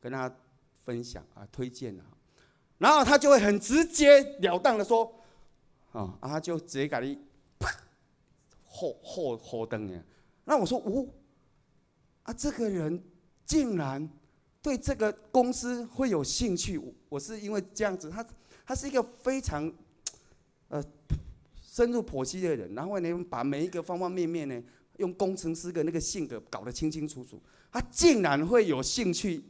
[0.00, 0.32] 跟他
[0.84, 2.04] 分享啊，推荐啊。
[2.78, 5.12] 然后他就会很直截了当的说，
[5.90, 7.18] 啊，他就直接给你，
[7.58, 7.68] 啪，
[8.64, 10.00] 火火火灯呢。
[10.44, 11.04] 那我说，哦，
[12.28, 13.02] 啊，这个人
[13.46, 14.06] 竟然
[14.60, 16.78] 对这个公司会有兴趣。
[17.08, 18.22] 我是因为这样子，他
[18.66, 19.72] 他是一个非常，
[20.68, 20.84] 呃，
[21.58, 22.74] 深入剖析的人。
[22.74, 24.62] 然后呢，把每一个方方面面呢，
[24.98, 27.40] 用工程师的那个性格搞得清清楚楚。
[27.72, 29.42] 他竟然会有兴趣，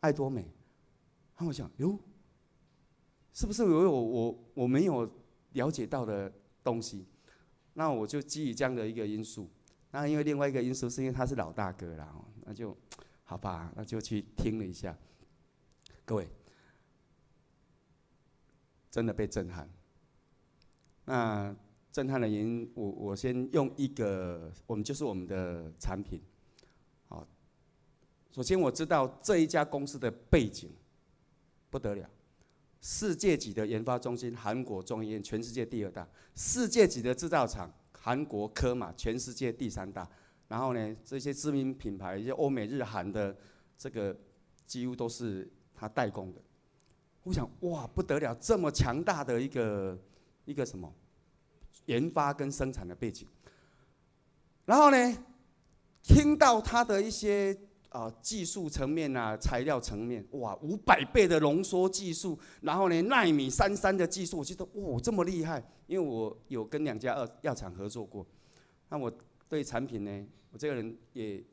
[0.00, 0.40] 爱多美。
[0.40, 1.98] 然后我想，哟。
[3.34, 5.10] 是不是我有我我没有
[5.52, 6.32] 了解到的
[6.64, 7.04] 东西？
[7.74, 9.50] 那我就基于这样的一个因素。
[9.92, 12.12] 那因为另外一个因素是因为他是老大哥啦，
[12.44, 12.76] 那就
[13.22, 14.96] 好吧，那就去听了一下。
[16.04, 16.28] 各位，
[18.90, 19.70] 真的被震撼。
[21.04, 21.54] 那
[21.92, 26.20] 震撼的原因，我我先用一个，我们就是我们的产品。
[27.08, 27.26] 好，
[28.30, 30.70] 首先我知道这一家公司的背景
[31.68, 32.08] 不得了。
[32.80, 36.02] 世界级的研发中心，韩国中医院全世界第二大；
[36.34, 37.72] 世界级的制造厂，
[38.02, 40.08] 韩国科马全世界第三大。
[40.48, 43.34] 然后呢，这些知名品牌，一些欧美日韩的
[43.78, 44.14] 这个
[44.66, 46.40] 几乎都是他代工的。
[47.22, 49.96] 我想，哇，不得了，这么强大的一个
[50.44, 50.92] 一个什么
[51.86, 53.28] 研发跟生产的背景。
[54.64, 55.24] 然后呢，
[56.02, 57.56] 听到他的一些。
[57.92, 68.26] 啊，技术层面啊，材料层面，哇，五百倍的浓缩技术，然后呢，纳米三三的技术，我觉得哇，这么厉害，因为我有跟两家二药厂合作过，
[68.88, 69.12] 那我
[69.46, 71.44] 对产品呢，我这个人也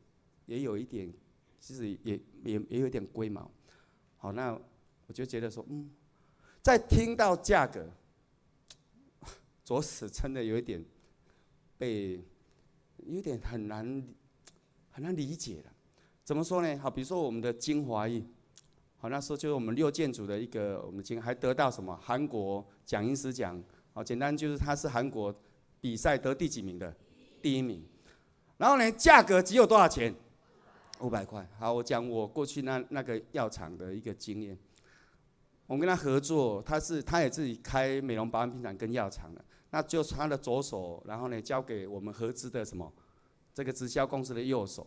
[0.45, 1.13] 也有一点，
[1.59, 3.51] 其实也也也有点龟毛，
[4.15, 4.57] 好，那
[5.07, 5.89] 我就觉得说，嗯，
[6.61, 7.85] 在听到价格，
[9.65, 10.81] 着实真的有一点
[11.77, 12.23] 被，
[13.05, 14.07] 有点很难
[14.89, 15.73] 很难理解了。
[16.29, 16.77] 怎么说呢？
[16.77, 18.23] 好，比如说我们的精华液，
[18.97, 23.59] 好，那时候就是我们六件组的一个，我们今还得到什么韩国蒋医师奖，
[23.93, 25.33] 好，简单就是他是韩国
[25.81, 26.95] 比赛得第几名的？
[27.41, 27.83] 第一名。
[28.57, 30.13] 然后呢，价格只有多少钱？
[30.99, 31.43] 五百块。
[31.57, 34.55] 好，我讲我过去那那个药厂的一个经验，
[35.65, 42.93] 我们跟他合作，他是他也自己开美容保养品厂跟药厂的，那就是他的左手，然后呢交给我们合资的什么
[43.51, 44.85] 这个直销公司的右手。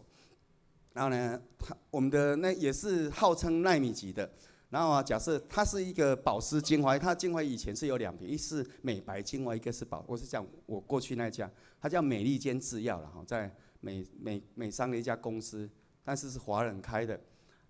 [0.92, 4.30] 然后呢，它我们的那也是号称纳米级的。
[4.68, 10.02] 然后啊，假设它是一个保湿精华，它精华以前是有两瓶，一是美白精华，一个是保。
[10.08, 15.68] 我是讲我过去那家，它叫美利坚制药了哈，在美美美商的一家公司，
[16.02, 17.20] 但是是华人开的。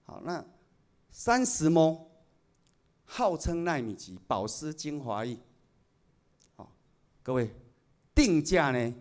[0.04, 0.44] 好，那
[1.10, 1.98] 三十 ml，
[3.04, 5.36] 号称纳米级保湿精华液。
[6.54, 6.72] 好，
[7.20, 7.50] 各位，
[8.14, 8.94] 定价呢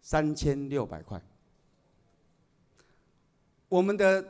[0.00, 1.22] 三千六百块。
[3.74, 4.24] 我们的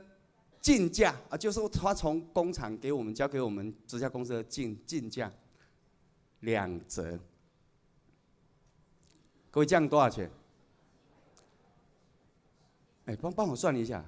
[0.58, 5.30] 进价啊，就是他从工厂给我们交给我们直销公司的进进价
[6.40, 7.20] 两折。
[9.50, 10.30] 各位，这样多少钱？
[13.04, 14.02] 哎，帮帮我算一下，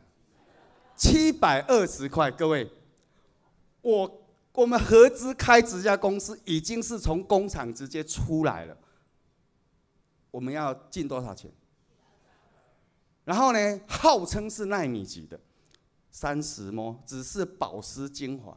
[0.97, 2.31] 七百二十块。
[2.31, 2.71] 各位，
[3.83, 4.23] 我
[4.55, 8.75] 我们合资开直销公司已经是从工厂直接出来了，
[10.31, 11.51] 我们要进多少钱？
[13.27, 15.37] 然后呢，号称是纳米级的，
[16.13, 18.57] 三十 ml 只是保湿精华。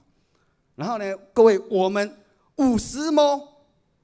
[0.76, 2.18] 然后呢，各位，我们
[2.58, 3.48] 五十 ml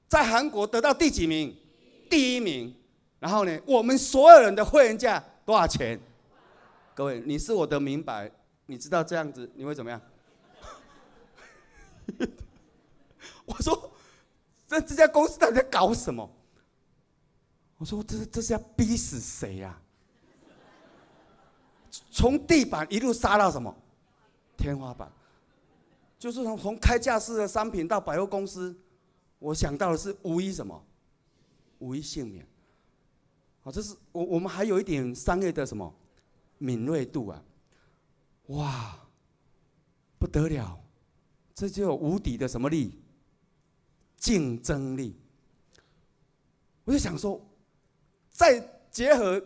[0.08, 1.56] 在韩国得到第几名？
[2.10, 2.74] 第一名。
[3.20, 6.00] 然后呢，我们所有人的会员价多少钱？
[6.96, 8.28] 各位，你是我的明白，
[8.66, 10.00] 你知道这样子你会怎么样？
[13.46, 13.92] 我说，
[14.66, 16.28] 这这家公司到底在搞什么？
[17.78, 19.80] 我说，这这是要逼死谁呀？
[22.10, 23.74] 从地板一路杀到什么？
[24.56, 25.10] 天花板。
[26.18, 28.74] 就是从从开架式的商品到百货公司，
[29.38, 30.82] 我想到的是无一什么？
[31.78, 32.46] 无一幸免。
[33.60, 35.94] 好，这是我我们还有一点商业的什么
[36.56, 37.42] 敏锐度啊？
[38.46, 38.98] 哇，
[40.18, 40.78] 不得了，
[41.54, 42.98] 这就无底的什么力？
[44.16, 45.14] 竞争力。
[46.84, 47.44] 我就想说，
[48.30, 48.58] 再
[48.90, 49.42] 结合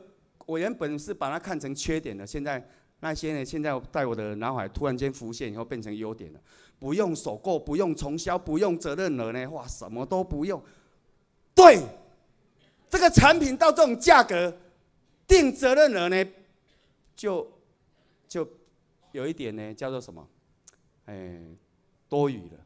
[0.50, 6.40] 我原本是把它看成缺点的，现在那些呢，现在在我的脑海突然间浮现以后，变成优点了。
[6.76, 10.60] 不用首购，不用重销，不用责任额呢，哇，什么都不用。
[11.54, 11.80] 对，
[12.88, 14.52] 这个产品到这种价格，
[15.24, 16.26] 定责任额呢，
[17.14, 17.48] 就
[18.26, 18.48] 就
[19.12, 20.28] 有一点呢，叫做什么？
[21.04, 21.40] 哎，
[22.08, 22.58] 多余了。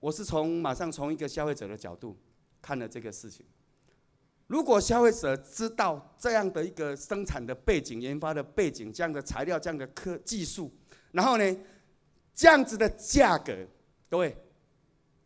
[0.00, 2.14] 我是从马上从一个消费者的角度。
[2.60, 3.44] 看了这个事情，
[4.46, 10.70] 如果消费者知道这样的一个生产的背景、研发的背景、这样的材料、这样的科技术，
[11.12, 11.56] 然后呢，
[12.34, 13.66] 这样子的价格，
[14.10, 14.36] 各位，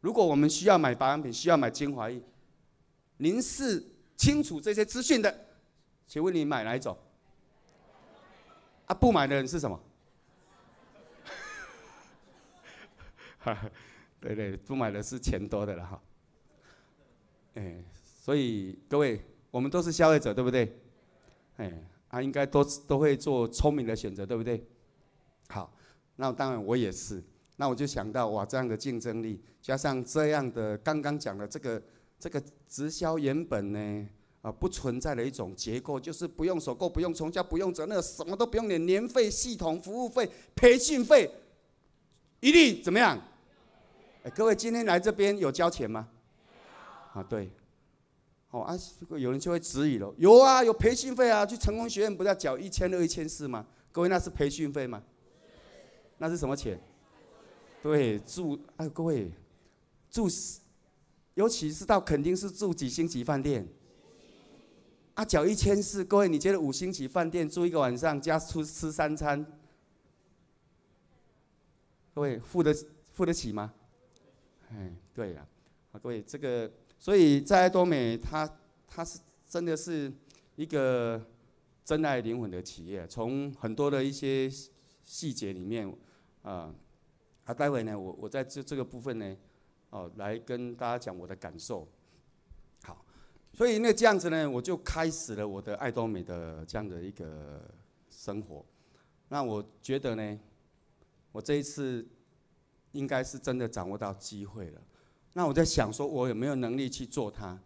[0.01, 2.23] 如果我们需要买保养品、需要买精华液，
[3.17, 3.85] 您是
[4.17, 5.47] 清楚这些资讯的，
[6.07, 6.97] 请问你买哪一种？
[8.87, 9.81] 啊，不买的人是什么？
[13.41, 13.71] 哈
[14.21, 16.01] 对对，不买的是钱多的了哈。
[17.55, 17.83] 哎，
[18.29, 19.19] 所以各位，
[19.51, 20.79] 我们都是消费者，对不对？
[21.57, 21.73] 哎，
[22.09, 24.63] 啊，应该都都会做聪明的选择，对不对？
[25.49, 25.73] 好，
[26.17, 27.25] 那当然我也是。
[27.57, 31.83] 那我就想到，哇，这样的竞争力，加上这样的刚刚讲的这个
[32.19, 32.39] 这个
[32.69, 34.07] 直销原本呢，
[34.43, 41.31] 啊，不存在的一种结构，就是不用首购，不用重销，不用折那什么都不用，连年费、系统服务费、培训费，
[42.41, 43.19] 一律怎么样？
[44.25, 46.07] 哎，各位今天来这边有交钱吗？
[47.15, 47.51] 啊，对，
[48.51, 48.75] 哦啊，
[49.11, 53.67] 有人就会质疑了，有啊，有培训费啊，去成功学院不是要缴一千二、一千四吗？
[53.93, 55.03] 各位，那是培训费吗？
[56.17, 56.81] 那是什么钱？
[57.83, 59.31] 对，住啊，各位，
[60.11, 60.27] 住，
[61.35, 63.69] 尤其是到肯定是住几星级饭店？
[65.13, 69.45] 啊，缴一千四，各位，你觉得五星级饭店住一个晚上加出吃三餐，
[72.15, 72.75] 各位付得
[73.13, 73.75] 付得起吗？
[74.71, 75.47] 哎，对呀，
[75.93, 76.71] 啊，各位，这个。
[76.99, 80.13] 所以在爱多美，它它是真的是
[80.57, 81.25] 一个
[81.85, 83.07] 真爱灵魂的企业。
[83.07, 84.51] 从很多的一些
[85.05, 85.89] 细节里面，
[86.43, 86.75] 啊，
[87.45, 89.37] 啊，待会呢，我我在这这个部分呢，
[89.91, 91.87] 哦，来跟大家讲我的感受。
[92.83, 93.05] 好，
[93.53, 97.63] 所以那这样子呢，我就开始了我的爱多美的这样的一个
[98.11, 98.67] 生活。
[99.29, 100.39] 那我觉得呢，
[101.31, 102.07] 我这一次
[102.93, 104.81] 应该是真的掌握到机会了。
[105.39, 107.57] 那我在想说，我有没有能力去做它？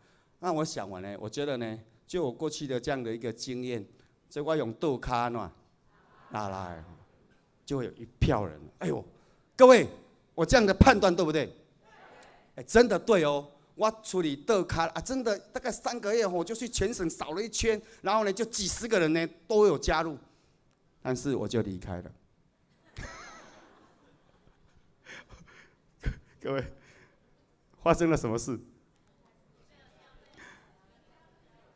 [0.40, 3.82] 那我想完呢，我觉得呢，就我过去的这样的一个经验，
[4.28, 5.48] 这我用豆卡喏，
[6.28, 6.85] 拿来，
[7.64, 8.61] 就会有一票人。
[8.80, 9.02] 哎呦，
[9.56, 9.88] 各位，
[10.35, 11.50] 我这样的判断对不对？
[12.56, 13.48] 哎，真的对哦。
[13.74, 20.18] 我处理豆卡啊，真的大概三个月后，我就去全省扫了一圈，然后呢，就几十个人呢都有加入，
[21.00, 22.12] 但是我就离开了。
[26.38, 26.62] 各位。
[27.83, 28.59] 发生了什么事？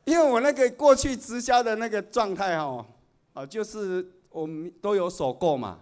[0.04, 2.86] 因为我那个过去直销的那个状态哈，
[3.32, 5.80] 啊，就是我们都有首购嘛，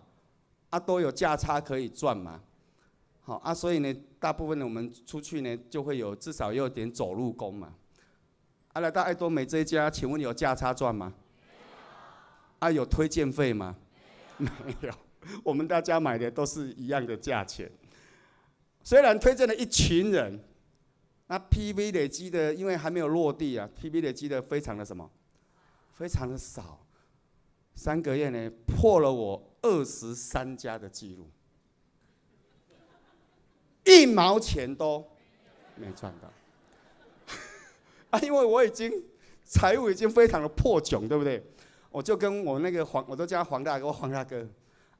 [0.70, 2.40] 啊，都有价差可以赚嘛，
[3.20, 7.74] 好啊，所以呢，大部分的我们出去呢，就会有至少有点走路工嘛。
[8.72, 11.12] 啊，来到爱多美这一家，请问有价差赚吗？
[12.60, 13.76] 啊，有推荐费吗？
[14.38, 14.92] 没有，
[15.42, 17.70] 我们大家买的都是一样的价钱。
[18.84, 20.38] 虽然推荐了一群人，
[21.26, 25.10] 那 PV 累积的，因为还没有落地啊，PV 累积的非常的什么，
[25.94, 26.86] 非常的少，
[27.74, 31.26] 三个月呢破了我二十三家的记录，
[33.84, 35.02] 一毛钱都
[35.76, 36.30] 没赚到，
[38.10, 39.02] 啊，因为我已经
[39.44, 41.42] 财务已经非常的破穷，对不对？
[41.90, 44.46] 我就跟我那个黄，我都叫黄大哥，黄大哥，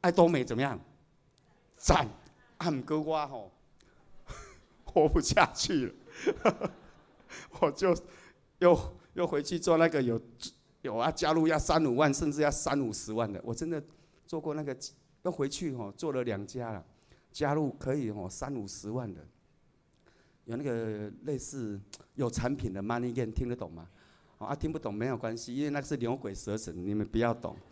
[0.01, 0.81] 爱多美怎么样？
[1.77, 2.09] 赞，
[2.59, 3.51] 俺哥瓜吼。
[4.95, 5.93] 活不下去了，
[7.61, 7.95] 我就
[8.61, 10.21] 又又回去做那个有
[10.83, 13.41] 有啊，加入要三五万，甚至要三五十万的。
[13.45, 13.83] 我真的
[14.25, 14.77] 做过那个，
[15.25, 16.87] 又回去哦，做了两家了，
[17.33, 19.27] 加入可以哦三五十万的，
[20.45, 21.81] 有那个类似
[22.15, 23.89] 有产品的 money game，听得懂吗？
[24.39, 27.57] 啊，听不懂没有关系，因为那是牛鬼蛇神，你们不要懂。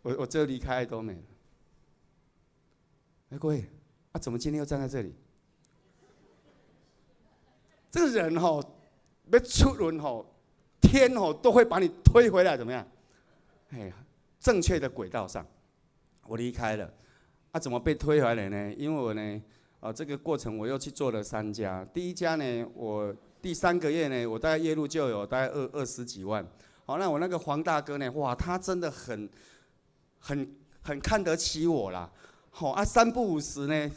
[0.00, 1.22] 我我就离开爱多美了。
[3.30, 3.68] 哎，各位。
[4.12, 5.14] 啊，怎么今天又站在这里？
[7.90, 8.74] 这个人吼、哦，
[9.32, 10.26] 要出轮吼，
[10.80, 12.86] 天哦都会把你推回来，怎么样？
[13.70, 13.92] 哎，
[14.38, 15.46] 正确的轨道上，
[16.26, 16.92] 我离开了。
[17.52, 18.74] 啊，怎么被推回来呢？
[18.74, 19.42] 因为我呢，
[19.80, 21.82] 啊，这个过程我又去做了三家。
[21.94, 26.46] 第一家呢，我第三个月呢，我大概月入就有大概二二十几万。
[26.84, 29.28] 好，那我那个黄大哥呢，哇，他真的很
[30.18, 32.10] 很很看得起我啦。
[32.58, 33.90] 好啊，三不五时呢，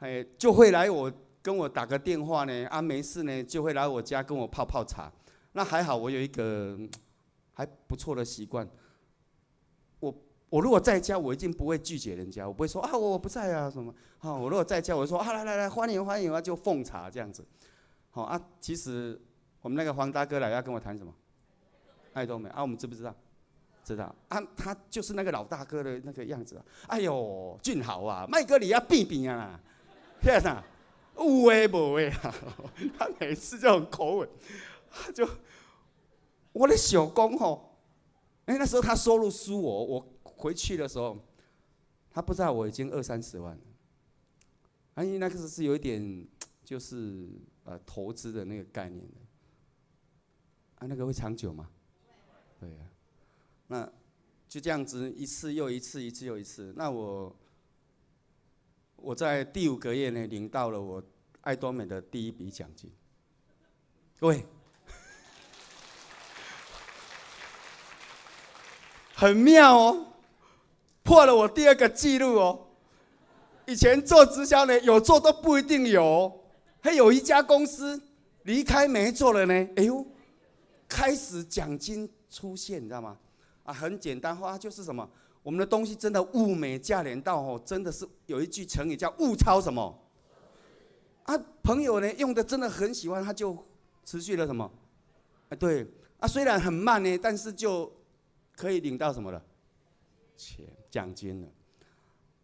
[0.00, 2.66] 哎，就会来我跟我打个电话呢。
[2.66, 5.10] 啊，没事呢，就会来我家跟我泡泡茶。
[5.52, 6.78] 那还好，我有一个
[7.54, 8.68] 还不错的习惯。
[10.00, 10.14] 我
[10.50, 13.90] 我如果在家，我一定不会拒绝人家，我不会说啊，我我不在啊什么。
[14.18, 17.42] 好，我如果在家，我就说啊，来来来，欢迎欢迎啊，就奉茶这样子。
[18.10, 19.18] 好啊，其实
[19.62, 21.14] 我们那个黄大哥来要跟我谈什么？
[22.12, 23.14] 爱多美啊，我们知不知道？
[23.84, 26.64] 知道啊，他就是那个老大哥的那个样子啊。
[26.88, 29.60] 哎呦，俊豪啊，麦哥你要变变啊，
[30.20, 30.64] 天哪，
[31.16, 32.34] 有诶无诶啊？
[32.98, 34.28] 他每次这种口吻，
[34.90, 35.28] 他就
[36.52, 37.76] 我的小工吼，
[38.46, 40.10] 哎，那时候他收入输我，我。
[40.36, 41.16] 回去的时候，
[42.10, 43.62] 他不知道我已经二三十万了。
[44.94, 46.26] 啊，因为那个是是有一点，
[46.62, 47.28] 就是
[47.62, 49.14] 呃投资的那个概念的。
[50.74, 51.70] 啊，那个会长久吗？
[52.58, 52.76] 对呀。
[53.66, 53.90] 那
[54.48, 56.72] 就这样子一次又一次，一次又一次。
[56.76, 57.36] 那我
[58.96, 61.02] 我在第五个月呢，领到了我
[61.40, 62.90] 爱多美的第一笔奖金。
[64.18, 64.44] 各位，
[69.14, 70.06] 很妙哦。
[71.02, 72.66] 破了我第二个记录哦！
[73.66, 76.44] 以前做直销呢，有做都不一定有，
[76.80, 78.02] 还有一家公司
[78.44, 79.52] 离开没做了呢。
[79.76, 80.06] 哎呦，
[80.88, 83.18] 开始奖金出现，你知道吗？
[83.64, 85.10] 啊，很简单话就是什么，
[85.42, 90.00] 我们的东西真的物美价廉到哦，真的是有一句成语叫物超什么？
[91.24, 93.56] 啊，朋友呢用的真的很喜欢，他就
[94.04, 94.70] 持续了什么？
[95.48, 95.86] 啊，对，
[96.20, 97.92] 啊，虽然很慢呢，但是就
[98.54, 99.42] 可以领到什么了？
[100.36, 100.66] 钱。
[100.94, 101.48] 奖金了，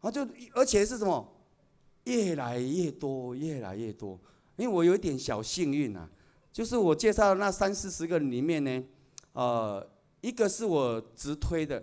[0.00, 1.24] 啊，就而且是什么，
[2.02, 4.18] 越来越多，越来越多。
[4.56, 6.10] 因为我有一点小幸运啊，
[6.50, 8.84] 就是我介绍的那三四十个里面呢，
[9.34, 9.88] 呃，
[10.20, 11.82] 一个是我直推的，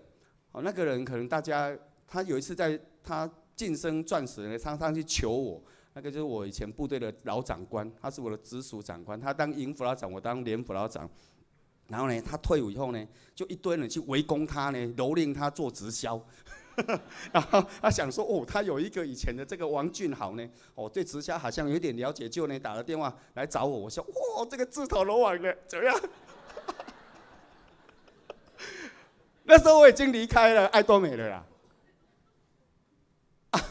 [0.52, 1.76] 哦，那个人可能大家
[2.08, 5.62] 他有一次在他晋升钻石呢，他上去求我，
[5.94, 11.10] 那个就是我以前部队的老长官，他是我的直属长官，他当营辅老长，我当连辅老长。
[11.88, 16.22] 然后呢，他退伍以后呢，就一堆人去围攻他呢，蹂躏他做直销。
[17.34, 23.80] 然后他想说，哦，他有一个以前的这个王俊豪呢，哦，对直销好像有点了解，就呢打了电话来找我。
[23.80, 26.00] 我说，哇，这个自投罗网的怎么样？
[29.48, 31.46] 那时候我已经离开了爱多美了啦。
[33.52, 33.62] 啊，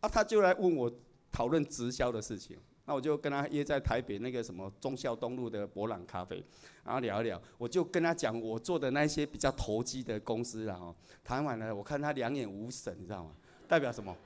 [0.00, 0.90] 啊，他就来问我
[1.32, 2.56] 讨论直销的事情。
[2.84, 6.40] 那我就跟他约在台北那个什么忠孝东路的博朗咖啡，
[6.84, 7.42] 然后聊一聊。
[7.58, 13.32] 我就跟他讲我做的那些比较投机的公司，然后谈完了，我看他两眼无神，你知道吗？
[13.66, 14.16] 代表什么？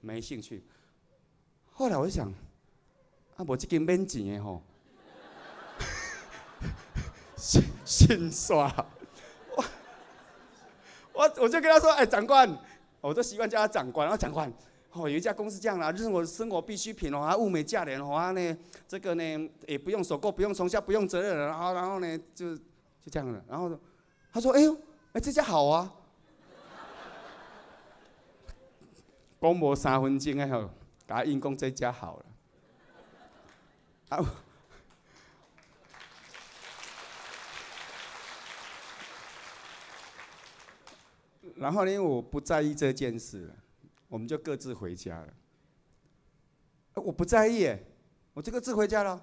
[0.00, 0.62] 没兴趣。
[1.72, 2.32] 后来我就想，
[3.34, 4.62] 啊，我这个免钱的吼，
[7.36, 8.72] 心心酸。
[11.16, 12.46] 我我就跟他说，哎，长官，
[13.00, 14.52] 我都习惯叫他长官，然后长官。
[14.92, 18.56] 哦，有一家公司这样啦，就是我的生活必需品哦，还物美价廉哦，呢，
[18.88, 22.62] 这个呢也不用收购，不用重销，不用责任，然后然后呢就就
[23.10, 23.44] 这样了。
[23.48, 23.70] 然后
[24.32, 24.74] 他说：“哎呦，
[25.12, 25.92] 哎这家好啊。”
[29.38, 30.62] 讲无三分钟哎吼，
[31.06, 32.24] 给他硬讲这家好了。
[34.08, 34.24] 啊，
[41.56, 43.50] 然后呢，我不在意这件事。
[44.08, 45.26] 我们就各自回家了。
[46.94, 47.68] 我不在意，
[48.32, 49.20] 我这个自回家了。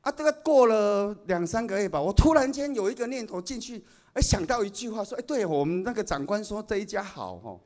[0.00, 7.60] 啊，这个过了两三个月吧，我突然间有一个念头进去，哎，想到一句话说，哎，对我们那个长官说这一家好哈，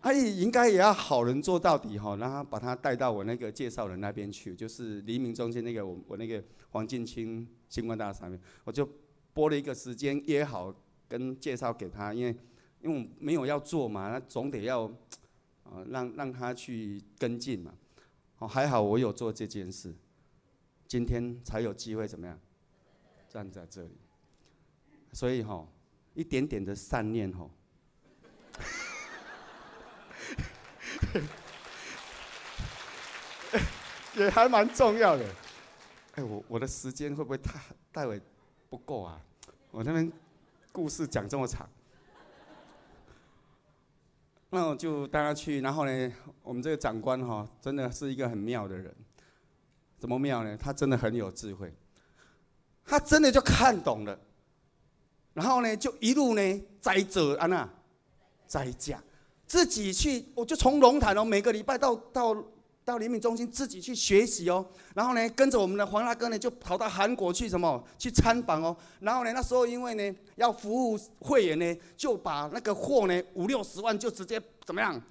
[0.00, 8.86] 哎，应该也要好人做到底哈，然后把他带到我那个介绍人那边去，就是黎明中心那个我我那个黄进清星光大厦上面，我就
[9.32, 10.74] 拨了一个时间约好
[11.08, 12.36] 跟介绍给他，因为。
[12.80, 14.84] 因为没有要做嘛，那总得要，
[15.64, 17.74] 啊，让让他去跟进嘛。
[18.38, 19.94] 哦，还好我有做这件事，
[20.86, 22.38] 今天才有机会怎么样，
[23.28, 23.96] 站在这里。
[25.12, 25.66] 所以哈，
[26.14, 27.50] 一点点的善念哈，
[34.16, 35.24] 也还蛮重要的。
[36.16, 37.58] 哎，我我的时间会不会太
[37.90, 38.20] 待会
[38.68, 39.18] 不够啊？
[39.70, 40.12] 我那边
[40.72, 41.68] 故事讲这么长。
[44.56, 48.94] 那我就带他去，然后呢，我们这个长官哈，真的是一个很妙的人。
[49.98, 50.56] 怎么妙呢？
[50.56, 51.72] 他真的很有智慧。
[52.84, 54.18] 他真的就看懂了，
[55.34, 57.68] 然后呢，就一路呢摘着安娜，
[58.46, 59.02] 摘架，
[59.46, 62.34] 自己去，我就从龙潭哦，每个礼拜到到
[62.86, 64.64] 到灵敏中心自己去学习哦，
[64.94, 75.02] 然后呢，跟着我们的黄大哥呢，就跑到韩国去什么去参访哦，然后呢，那时候因为呢要服务会员呢，就把那个货呢五六十万就直接怎么样？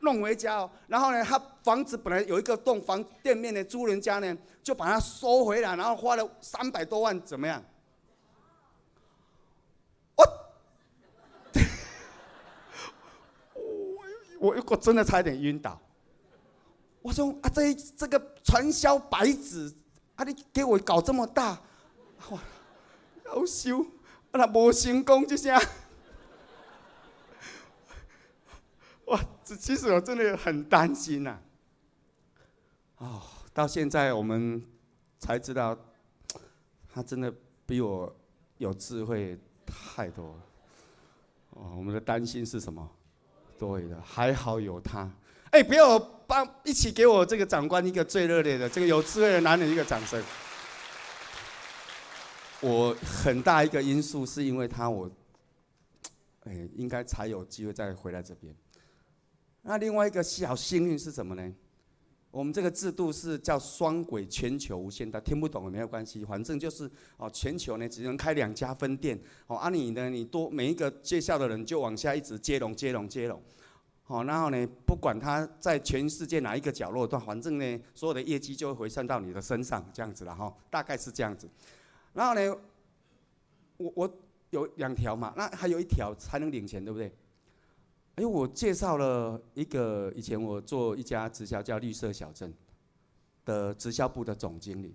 [0.00, 7.62] 弄回家哦，然后呢，他房子本来有一个栋房店面的租人家呢，就把它收回来，然后花了三百多万，怎么样？
[10.16, 10.24] 我，
[14.40, 15.80] 我我我真的差点晕倒。
[17.02, 19.72] 我说啊，这这个传销白纸
[20.16, 21.62] 啊，你给我搞这么大，
[22.30, 22.42] 哇，
[23.26, 23.86] 好羞，啊，
[24.32, 25.60] 那没成功就这样。
[29.06, 31.42] 哇，这其实我真的很担心呐、啊。
[32.98, 33.22] 哦，
[33.54, 34.62] 到现在我们
[35.18, 35.76] 才知道，
[36.92, 37.32] 他真的
[37.64, 38.14] 比我
[38.58, 40.42] 有智慧太多了。
[41.50, 42.86] 哦，我们的担心是什么？
[43.58, 45.10] 对的，还好有他。
[45.50, 50.22] 哎，不要帮一起给我这个长官一个最热烈的这个有智慧的男人一个掌声。
[52.60, 55.10] 我很大一个因素是因为他，我
[56.44, 58.54] 哎应该才有机会再回来这边。
[59.62, 61.52] 那另外一个小幸运是什么呢？
[62.30, 73.42] 我们这个制度是叫双轨全球无限大，听不懂也没有关系，反正就是哦，全球呢只能开两家分店，哦，啊你呢，你多每一个介绍的人就往下一直接龙接龙接龙，
[74.10, 81.48] 好，然后呢，不管他在全世界哪一个角落，但反正呢，所有的业绩就会回算到你的身上，这样子了哈，大概是这样子。
[82.12, 82.56] 然后呢，
[83.76, 84.18] 我我
[84.50, 87.06] 有两条嘛，那还有一条才能领钱，对不对？
[88.16, 92.52] 因为我介绍了一个以前我做一家直销叫绿色小镇
[93.44, 94.92] 的直销部的总经理，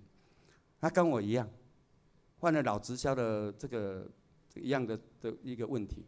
[0.78, 1.48] 他跟我一样，
[2.38, 4.06] 换了老直销的这个
[4.56, 6.04] 一样的的一个问题，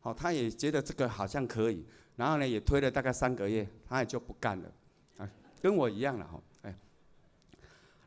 [0.00, 1.84] 好，他也觉得这个好像可以，
[2.16, 4.72] 然后呢也推了大概三个月，他也就不干了，
[5.18, 5.30] 啊，
[5.62, 6.74] 跟我一样了哈，哎，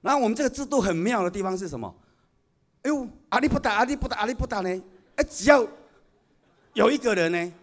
[0.02, 1.96] 然后我们这个制度很妙的地方是什么？
[2.82, 4.84] 哎呦，阿里不达，阿里不达，阿里不达呢？
[5.16, 5.68] 哎，只要
[6.74, 7.54] 有一个人呢。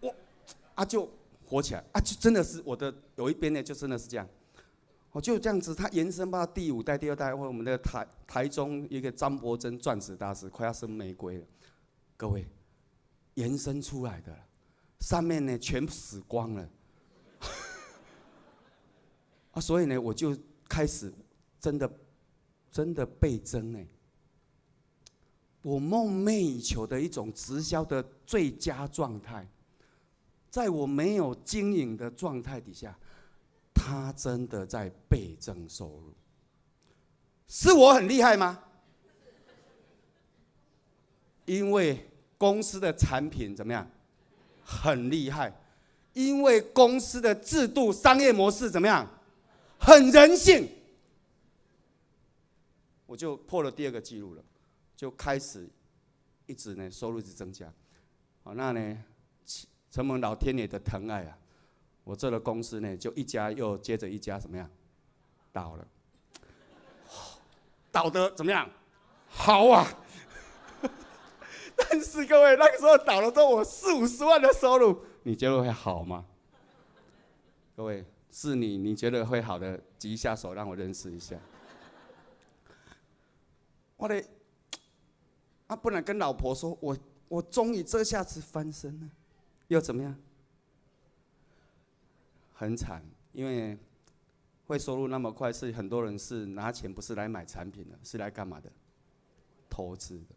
[0.00, 0.14] 我、
[0.74, 1.06] 啊、就
[1.46, 4.28] 火起来，啊，就真的是我的有一边呢，就真的是这样，
[5.12, 11.44] 我就这样子，他延伸到第五代、第二代，或我们的台台中一个张伯珍钻石大师快要生玫瑰了，
[12.16, 12.46] 各位，
[13.34, 14.34] 延伸出来的，
[15.00, 16.68] 上面呢全死光了，
[19.52, 20.36] 啊，所以呢我就
[20.68, 21.12] 开始
[21.58, 21.90] 真的
[22.70, 23.84] 真的倍增呢，
[25.62, 29.46] 我梦寐以求的一种直销的最佳状态。
[30.50, 32.98] 在我没有经营的状态底下，
[33.72, 36.12] 他真的在倍增收入。
[37.46, 38.64] 是我很厉害吗？
[41.44, 43.88] 因为公司的产品怎么样？
[44.70, 45.52] 很厉害。
[46.12, 49.08] 因为公司的制度、商业模式怎么样？
[49.78, 50.68] 很人性。
[53.06, 54.42] 我就破了第二个记录了，
[54.96, 55.68] 就开始
[56.46, 57.72] 一直呢收入一直增加。
[58.44, 59.04] 好，那呢？
[59.90, 61.36] 承蒙老天爷的疼爱啊，
[62.04, 64.70] 我这个公司呢，就一家又接着一家怎么样，
[65.52, 65.88] 倒了，
[67.90, 68.70] 倒的怎么样，
[69.26, 69.84] 好啊，
[71.90, 76.24] 但是各位那个时候倒了之后，我四五十万的收入，你觉得会好吗？
[77.76, 81.36] 各位是你，你觉得会好的，举一下手让我认识一下。
[83.96, 84.24] 我的
[85.66, 89.10] 啊，不能跟老婆说，我我终于这下子翻身了。
[89.66, 90.14] 又怎么样？
[92.54, 93.76] 很惨，因为
[94.66, 98.70] 会收入那么快，是很多人是拿钱不是来买产品的，是来干嘛的？
[99.68, 100.34] 投资的。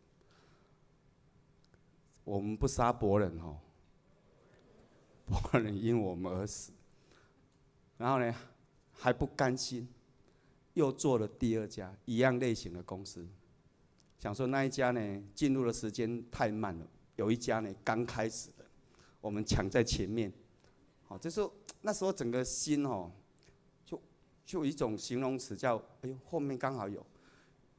[2.24, 3.58] 我们不杀伯仁哦，
[5.26, 6.72] 伯仁因我们而死。
[7.98, 8.34] 然后呢，
[8.92, 9.88] 还不甘心，
[10.74, 13.28] 又做了第二家一样类型的公司，
[14.20, 18.66] 想说那一家呢进入的时间太慢了，有一家呢刚开始的。
[19.22, 20.32] 我们抢在前面，
[21.08, 23.10] 好，这时候那时候整个心哦，
[23.86, 24.02] 就
[24.46, 27.06] 就一种形容词叫“哎呦”，后面刚好有。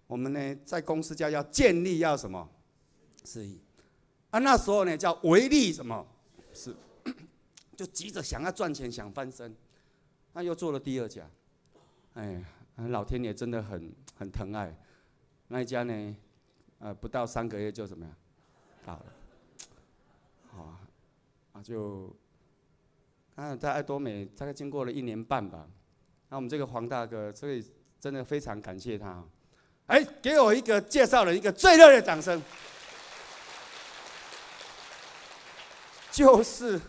[0.06, 2.48] 我们呢在公司叫要建立要什么？
[3.24, 3.46] 是
[4.34, 6.04] 啊，那时候呢叫唯利什么？
[6.52, 6.74] 是，
[7.76, 9.54] 就急着想要赚钱，想翻身，
[10.32, 11.24] 那又做了第二家，
[12.14, 12.42] 哎，
[12.88, 14.76] 老天爷真的很很疼爱，
[15.46, 16.16] 那一家呢，
[16.80, 18.12] 呃，不到三个月就怎么样，
[18.84, 19.06] 倒了。
[20.50, 20.80] 好
[21.52, 22.12] 啊，就，
[23.36, 25.64] 啊，在爱多美大概经过了一年半吧。
[26.28, 27.64] 那我们这个黄大哥，所以
[28.00, 29.24] 真的非常感谢他。
[29.86, 32.42] 哎，给我一个介绍人，一个最热烈的掌声。
[36.14, 36.80] 就是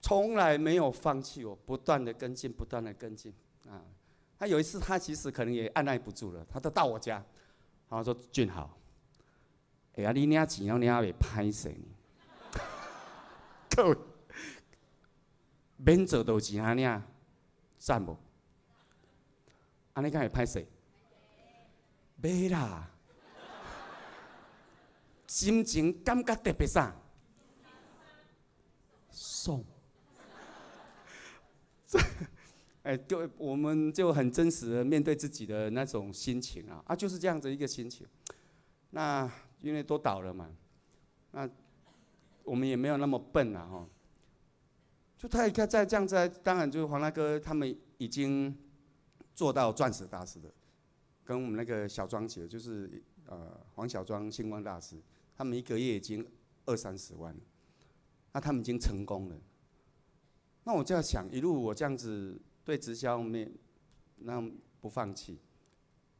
[0.00, 3.32] 从来没有放弃我，不断的跟进，不断的跟进
[3.68, 3.80] 啊。
[4.36, 7.24] 他有一次，他其实可能也按捺不住了，他都到我家，
[7.88, 8.76] 然后说：“俊豪，
[9.94, 11.86] 哎呀，你领钱要领会歹势呢？
[13.70, 13.96] 各位，
[15.76, 17.02] 免做到钱啊领，
[17.78, 18.16] 赞不？
[19.92, 20.66] 安尼敢会歹势？
[22.16, 22.90] 没啦，
[25.28, 26.92] 心情感觉特别啥？”
[29.14, 29.64] 送，
[31.86, 31.98] 这，
[32.82, 38.04] 哎，各位，我们就很真实的面对自己的那种心情啊，啊，就是这样子一个心情。
[38.90, 40.50] 那因为都倒了嘛，
[41.30, 41.48] 那
[42.42, 43.88] 我们也没有那么笨啊，哈。
[45.16, 48.54] 就他一看再这样子，当然就是黄大哥他们已经
[49.34, 50.52] 做到钻石大师的，
[51.24, 55.00] 跟我们那个小庄姐，就是呃黄小庄星光大师，
[55.34, 56.26] 他们一个月已经
[56.66, 57.40] 二三十万了。
[58.34, 59.40] 那他们已经成功了，
[60.64, 63.48] 那我就要想，一路我这样子对直销没
[64.16, 64.42] 那
[64.80, 65.38] 不放弃，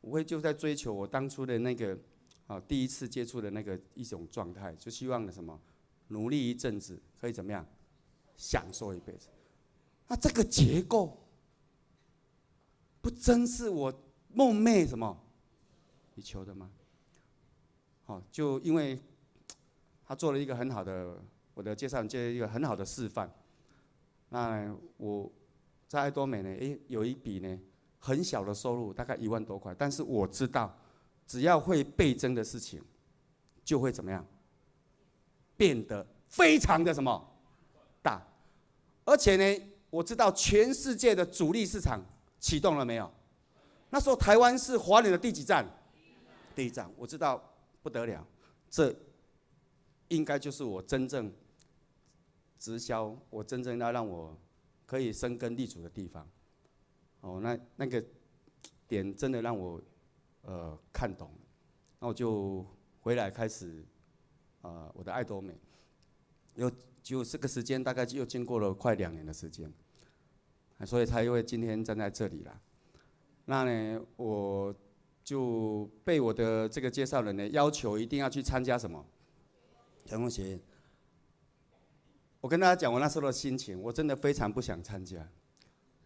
[0.00, 1.98] 我会就在追求我当初的那个
[2.46, 5.60] 啊第一次接触的那个一种状态，就希望的什么，
[6.06, 7.66] 努力一阵子可以怎么样，
[8.36, 9.26] 享受一辈子。
[10.06, 11.18] 那这个结构，
[13.00, 13.92] 不真是我
[14.32, 15.20] 梦寐什么
[16.14, 16.70] 以求的吗？
[18.04, 18.96] 好，就因为
[20.04, 21.20] 他做了一个很好的。
[21.54, 23.32] 我的介绍就是一个很好的示范。
[24.28, 25.30] 那我
[25.86, 27.60] 在爱多美呢，诶，有一笔呢
[28.00, 29.74] 很小的收入，大概一万多块。
[29.78, 30.76] 但是我知道，
[31.26, 32.82] 只要会倍增的事情，
[33.64, 34.26] 就会怎么样，
[35.56, 37.24] 变得非常的什么
[38.02, 38.20] 大。
[39.04, 42.04] 而且呢，我知道全世界的主力市场
[42.40, 43.08] 启动了没有？
[43.90, 45.64] 那时候台湾是华人的第几站？
[46.56, 46.90] 第一站。
[46.96, 47.40] 我知道
[47.82, 48.26] 不得了，
[48.68, 48.92] 这
[50.08, 51.32] 应该就是我真正。
[52.64, 54.34] 直销，我真正要让我
[54.86, 56.26] 可以生根立足的地方，
[57.20, 58.02] 哦，那那个
[58.88, 59.78] 点真的让我
[60.40, 61.30] 呃看懂，
[61.98, 62.66] 那我就
[63.00, 63.84] 回来开始
[64.62, 65.54] 啊、呃，我的爱多美，
[66.54, 69.70] 又就这个时间大概又经过了快两年的时间，
[70.86, 72.58] 所以才会今天站在这里啦。
[73.44, 74.74] 那呢，我
[75.22, 79.04] 就被我的这个介绍人呢要求一定要去参加什么
[80.06, 80.60] 成功学院。
[82.44, 85.26] 我跟大家讲，我那时候的心情，我真的非常不想参加。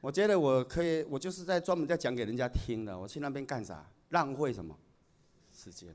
[0.00, 2.96] 我觉得我可以，我就是在专门在讲给人家听的。
[2.96, 3.84] 我去那边干啥？
[4.10, 4.78] 浪费什么
[5.50, 5.92] 时间？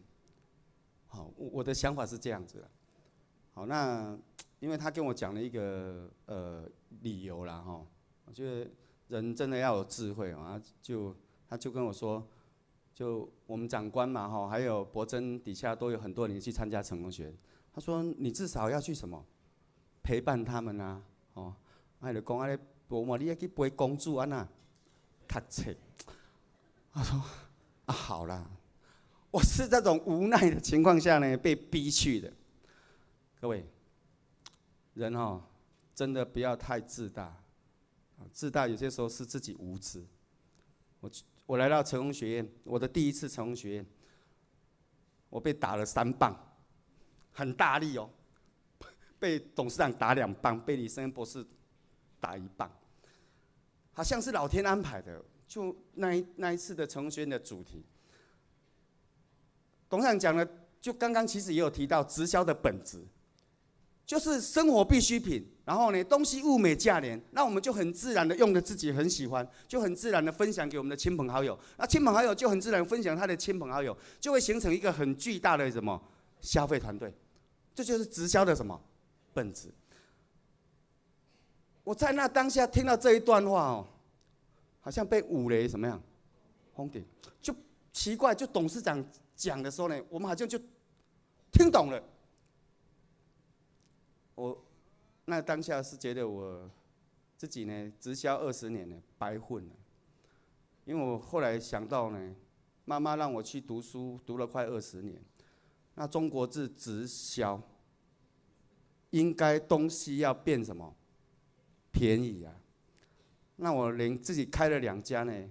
[1.07, 2.69] 好，我我的想法是这样子的。
[3.53, 4.19] 好，那
[4.59, 6.69] 因为他跟我讲了一个呃
[6.99, 7.81] 理由啦哈，
[8.25, 8.69] 我觉得
[9.07, 10.61] 人真的要有智慧啊。
[10.81, 11.15] 就
[11.47, 12.21] 他就跟我说，
[12.93, 17.33] 就我们长官嘛哈，还有博真底下都有很多人去参加成功学。
[17.73, 19.25] 他说你至少要去什么？
[20.03, 21.01] 陪伴他们啊，
[21.33, 21.55] 哦，
[22.01, 24.45] 还得讲啊，我嘛，你要去陪公主啊呐，
[25.27, 25.73] 读册。
[26.91, 27.17] 他说
[27.85, 28.45] 啊，好啦，
[29.31, 32.31] 我是这种无奈的情况下呢，被逼去的。
[33.39, 33.65] 各位，
[34.93, 35.41] 人哦，
[35.95, 37.35] 真的不要太自大，
[38.31, 40.05] 自大有些时候是自己无知。
[40.99, 41.09] 我
[41.45, 43.85] 我来到成功学院，我的第一次成功学院，
[45.29, 46.37] 我被打了三棒，
[47.31, 48.09] 很大力哦。
[49.23, 51.45] 被董事长打两棒，被李生博士
[52.19, 52.69] 打一棒，
[53.93, 55.23] 好像是老天安排的。
[55.47, 57.85] 就那一那一次的成功学院的主题，
[59.87, 60.45] 董事长讲了，
[60.81, 63.01] 就刚刚其实也有提到直销的本质，
[64.05, 65.47] 就是生活必需品。
[65.63, 71.57] 然后呢，东西物美价廉，那我们就很自然的用的自己很喜欢，就很自然的分享给我们的亲朋好友。
[71.77, 75.97] 那亲朋好友就很自然分享他的亲朋好友，就会形成一个很巨大的什么
[76.41, 77.15] 消费团队。
[77.73, 78.77] 这就是直销的什么？
[79.33, 79.69] 本质，
[81.83, 83.87] 我在那当下听到这一段话哦，
[84.79, 86.01] 好像被五雷什么样，
[86.73, 87.03] 轰顶，
[87.41, 87.53] 就
[87.91, 89.03] 奇怪，就董事长
[89.35, 90.57] 讲的时候呢，我们好像就
[91.51, 92.01] 听懂了。
[94.35, 94.63] 我
[95.25, 96.69] 那当下是觉得我
[97.37, 99.71] 自己呢，直销二十年呢，白混了，
[100.85, 102.35] 因为我后来想到呢，
[102.85, 105.21] 妈妈让我去读书，读了快二十年，
[105.95, 107.61] 那中国字直销。
[109.13, 110.95] 应该东西要变什么
[111.91, 112.51] 便宜啊？
[113.55, 115.49] 那我连自己开了两家呢，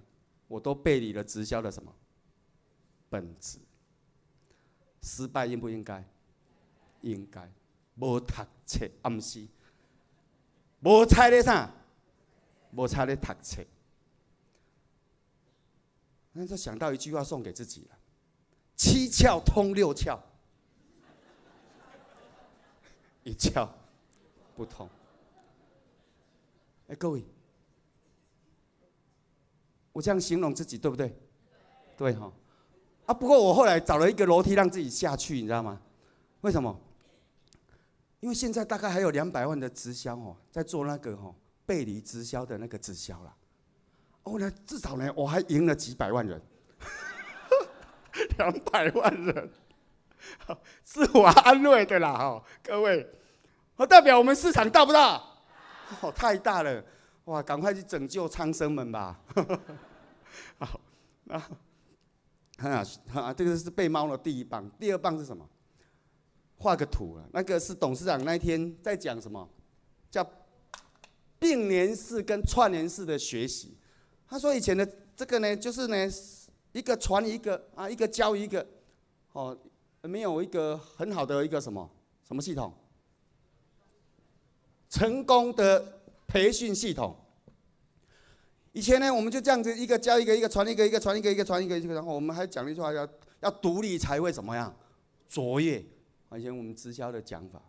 [0.49, 1.95] 我都背离了直销的什么
[3.09, 3.61] 本质？
[5.01, 6.05] 失败应不应该？
[7.03, 7.49] 应该。
[7.95, 8.35] 无读
[8.67, 9.47] 册，暗时，
[10.81, 11.73] 无猜咧啥？
[12.73, 13.65] 无猜咧读册。
[16.33, 17.97] 那就想到一句话送给自己了：
[18.75, 20.19] 七窍通六窍，
[23.25, 23.69] 一窍
[24.55, 24.89] 不通。
[26.89, 27.25] 哎，各位，
[29.93, 31.17] 我这样形容自己对不对？
[31.97, 32.33] 对哈。
[33.07, 35.81] 啊，不过我后来找了一个楼梯让自己下去，你知道吗？
[36.43, 36.79] 为什么？
[38.21, 41.35] 因为现在大概还有两百万的直销哦，在做那个哦
[41.67, 43.37] 背离直销的那个直销了。
[44.23, 46.41] 哦，那至少呢，我还赢了几百万人，
[48.39, 49.51] 两百万人，
[50.83, 53.09] 自我安慰的啦哈，各位，
[53.77, 55.23] 我代表我们市场大不大？
[56.01, 56.85] 哦，太大了，
[57.25, 59.21] 哇，赶快去拯救苍生们吧。
[60.59, 60.81] 好，
[61.29, 61.51] 啊，
[62.59, 65.47] 啊，啊，这个是被猫的第一棒，第二棒是什么？
[66.59, 69.49] 画个图啊，那个是董事长那天在讲什么？
[70.11, 70.25] 叫
[71.39, 73.77] 并联式跟串联式的学习。
[74.29, 76.09] 他说以前的这个呢，就是呢
[76.71, 78.65] 一个传一个啊，一个教一个，
[79.33, 79.59] 哦，
[80.03, 81.89] 没有一个很好的一个什么
[82.27, 82.73] 什么系统，
[84.89, 87.17] 成功的培训系统。
[88.73, 93.07] 以前呢，我们就这样子一个教一个，一个传一个，一个传一个，一个传一个，一个，然后我们还讲了一句话，要
[93.41, 94.75] 要独立才会怎么样
[95.29, 95.79] 卓越。
[96.37, 97.63] 以前我们直销的讲法，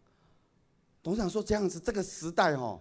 [1.02, 2.80] 董事长说这样子，这个时代哦，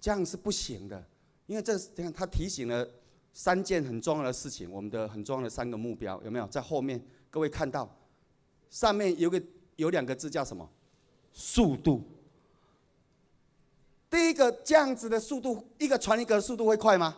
[0.00, 1.06] 这样是不行的，
[1.46, 2.84] 因为这这样他提醒了
[3.32, 6.46] 三件很重要的事情，我们的很重要的三个目标有没有？
[6.48, 7.88] 在后面各位看到，
[8.74, 9.40] 上面有个
[9.76, 10.68] 有两个字叫什么？
[11.32, 12.02] 速度。
[14.10, 17.16] 第一个这样子的速度，一个传一个的速度会快吗？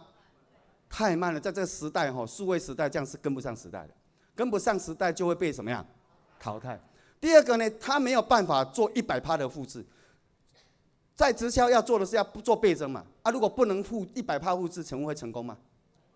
[0.91, 3.95] 太慢了，在这个时代吼，数位时代这样是跟不上时代的，
[4.35, 5.85] 跟不上时代就会被什么样
[6.39, 6.79] 淘汰？
[7.19, 9.83] 第二个呢，他没有办法做一百趴的复制，
[11.15, 13.03] 在直销要做的是要不做倍增嘛？
[13.23, 15.57] 啊，如果不能复一百趴复制，成功会成功吗？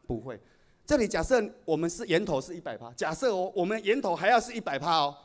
[0.07, 0.39] 不会。
[0.85, 5.17] 这里假设我们是源头是一百趴，假设哦我们源头还要是一百趴哦，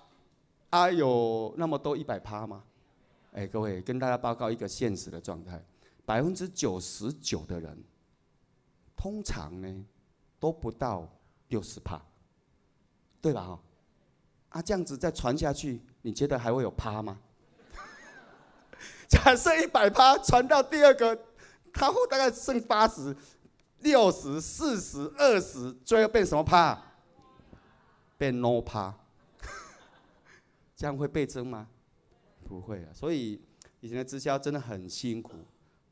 [0.75, 2.61] 啊，有那么多一百趴吗？
[3.31, 5.63] 哎，各位跟大家报告一个现实的状态，
[6.05, 7.81] 百分之九十九的人，
[8.93, 9.85] 通常呢
[10.37, 11.09] 都不到
[11.47, 12.01] 六十趴，
[13.21, 13.41] 对吧？
[13.45, 13.59] 哈。
[14.49, 17.17] 啊，这样子再传下去，你觉得还会有趴吗？
[19.07, 21.17] 假设一百趴传到第二个，
[21.71, 23.15] 他会大概剩八十、
[23.79, 26.77] 六十、四十、二十，最后变什么趴？
[28.17, 28.93] 变 no 趴。
[30.75, 31.67] 这样会倍增吗？
[32.47, 32.89] 不会啊。
[32.93, 33.41] 所以
[33.79, 35.37] 以前的直销真的很辛苦，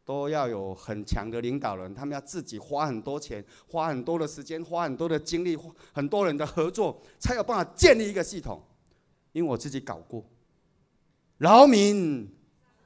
[0.04, 5.58] 都要有很强的领导人，他们要自己花很多钱、花很多的时间、花很多的精力、
[5.94, 8.62] 很多人的合作，才有办法建立一个系统。
[9.32, 10.24] 因为我自己搞过，
[11.40, 12.32] 劳民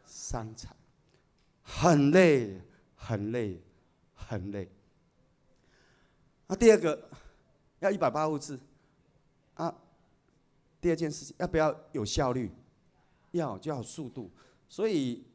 [0.05, 0.73] 伤财，
[1.61, 2.61] 很累，
[2.95, 3.61] 很累，
[4.13, 4.71] 很累。
[6.47, 7.09] 那第二个
[7.79, 8.57] 要一百八复制
[9.55, 9.75] 啊，
[10.88, 12.49] 第二件事情要不要有效率？
[13.31, 14.31] 要就要速度，
[14.69, 15.25] 所以。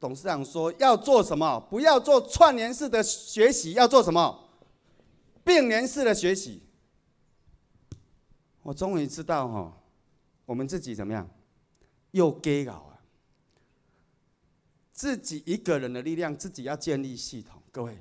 [0.00, 1.58] 董事长说要做什么？
[1.70, 4.48] 不要做串联式的学习，要做什么？
[5.42, 6.62] 并联式的学习。
[8.62, 9.82] 我终于知道哈，
[10.44, 11.28] 我们自己怎么样？
[12.10, 13.00] 又给搞啊！
[14.92, 17.98] 自己一个人的力量，自己要建立系统，各位，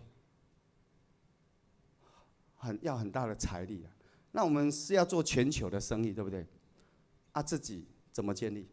[2.56, 3.92] 很要很大的财力啊。
[4.32, 6.46] 那我们是要做全球的生意，对不对？
[7.34, 8.68] 啊，自己怎么建立？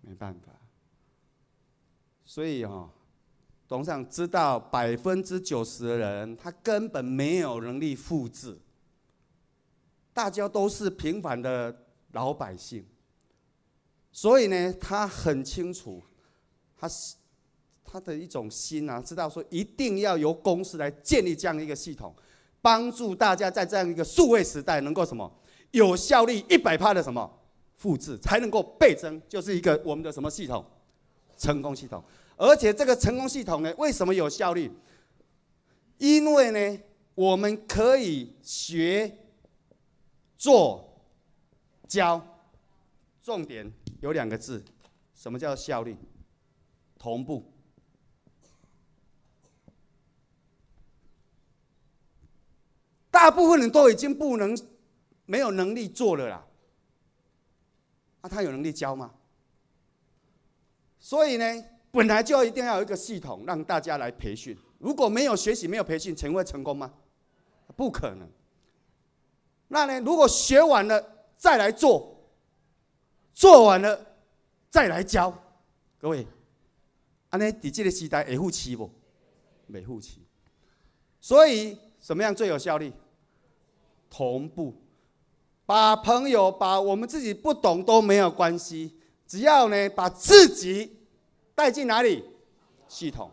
[0.00, 0.52] 没办法。
[2.24, 2.90] 所以哈，
[3.66, 8.58] 董事长知道百分之九十的人他根本没有能力复制，
[10.12, 12.86] 大家都是平凡的老百姓，
[14.12, 16.02] 所以呢，他很清楚，
[16.76, 17.16] 他是
[17.82, 22.14] 他的一种心啊，知道说一定要由公司来建立这样一个系统，
[22.60, 25.30] 帮助大家在这样一个数位时代能够什么
[25.70, 27.30] 有效率一百趴的什么
[27.76, 30.64] 复制，才能够倍增，就是一个我们的什么系统。
[31.36, 32.02] 成功系统，
[32.36, 34.68] 而且这个成功系统呢，为什么有效率？
[35.98, 36.82] 因为呢，
[37.14, 39.18] 我们可以学、
[40.36, 41.00] 做、
[41.86, 42.20] 教，
[43.22, 44.64] 重点有两个字，
[45.14, 45.96] 什么叫效率？
[46.98, 47.52] 同步。
[53.12, 54.56] 大部分人都已经不能、
[55.30, 56.46] 没有能力做了啦，
[58.22, 59.12] 啊，他有能力教吗？
[60.98, 61.44] 所以呢，
[61.90, 64.56] 本来就要一定要有一个系统让大家来培训。
[64.78, 66.94] 如果没有学习、没有培训，成会成功吗？
[67.76, 68.26] 不可能。
[69.68, 72.26] 那呢，如果学完了再来做，
[73.34, 74.06] 做完了
[74.70, 75.30] 再来教，
[75.98, 76.26] 各位，
[77.28, 78.90] 安尼在这个时代会负起不？
[79.66, 80.22] 没负起。
[81.20, 82.90] 所以怎么样最有效率？
[84.08, 84.74] 同步。
[85.68, 88.90] 把朋友，把我们自己不懂都没有关系，
[89.26, 90.96] 只要呢把自己
[91.54, 92.24] 带进哪里？
[92.88, 93.30] 系统，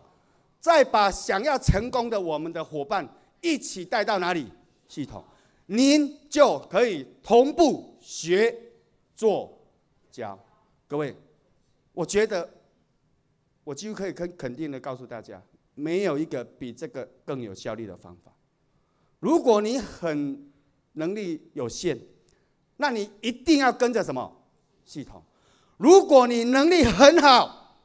[0.60, 3.08] 再把想要成功的我们的伙伴
[3.40, 4.52] 一起带到哪里？
[4.90, 5.24] 系统，
[5.68, 8.54] 您就可以同步学
[9.16, 9.58] 做
[10.12, 10.38] 教。
[10.90, 11.16] 各位，
[11.94, 12.50] 我觉得
[13.64, 15.42] 我几乎可以肯肯定的告诉大家，
[15.74, 18.34] 没有一个比这个更有效率的方法。
[19.22, 20.52] 如果你很
[20.92, 21.98] 能力有限，
[22.78, 24.42] 那你一定要跟着什么
[24.84, 25.24] 系统？
[25.78, 27.78] 如果你能力很好，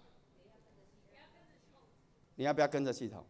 [2.36, 3.24] 你要不要跟着系统？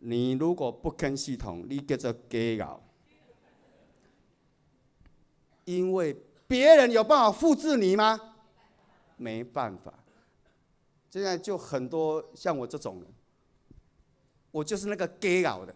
[0.00, 2.82] 你如果不跟系统，你跟着给搞，
[5.64, 6.14] 因为
[6.46, 8.34] 别人有办法复制你吗？
[9.16, 9.94] 没办法。
[11.10, 13.14] 现在就很多像我这种人，
[14.50, 15.74] 我就是那个给搞的。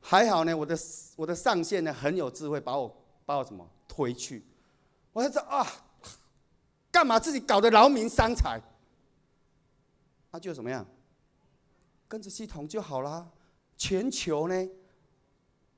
[0.00, 0.78] 还好呢，我的
[1.16, 2.99] 我的上线呢很有智慧，把我
[3.30, 4.42] 把我什么推去。
[5.12, 5.64] 我还说啊，
[6.90, 8.60] 干嘛自己搞得劳民伤财？
[10.32, 10.84] 那、啊、就怎么样？
[12.08, 13.30] 跟着系统就好啦。
[13.76, 14.68] 全球呢？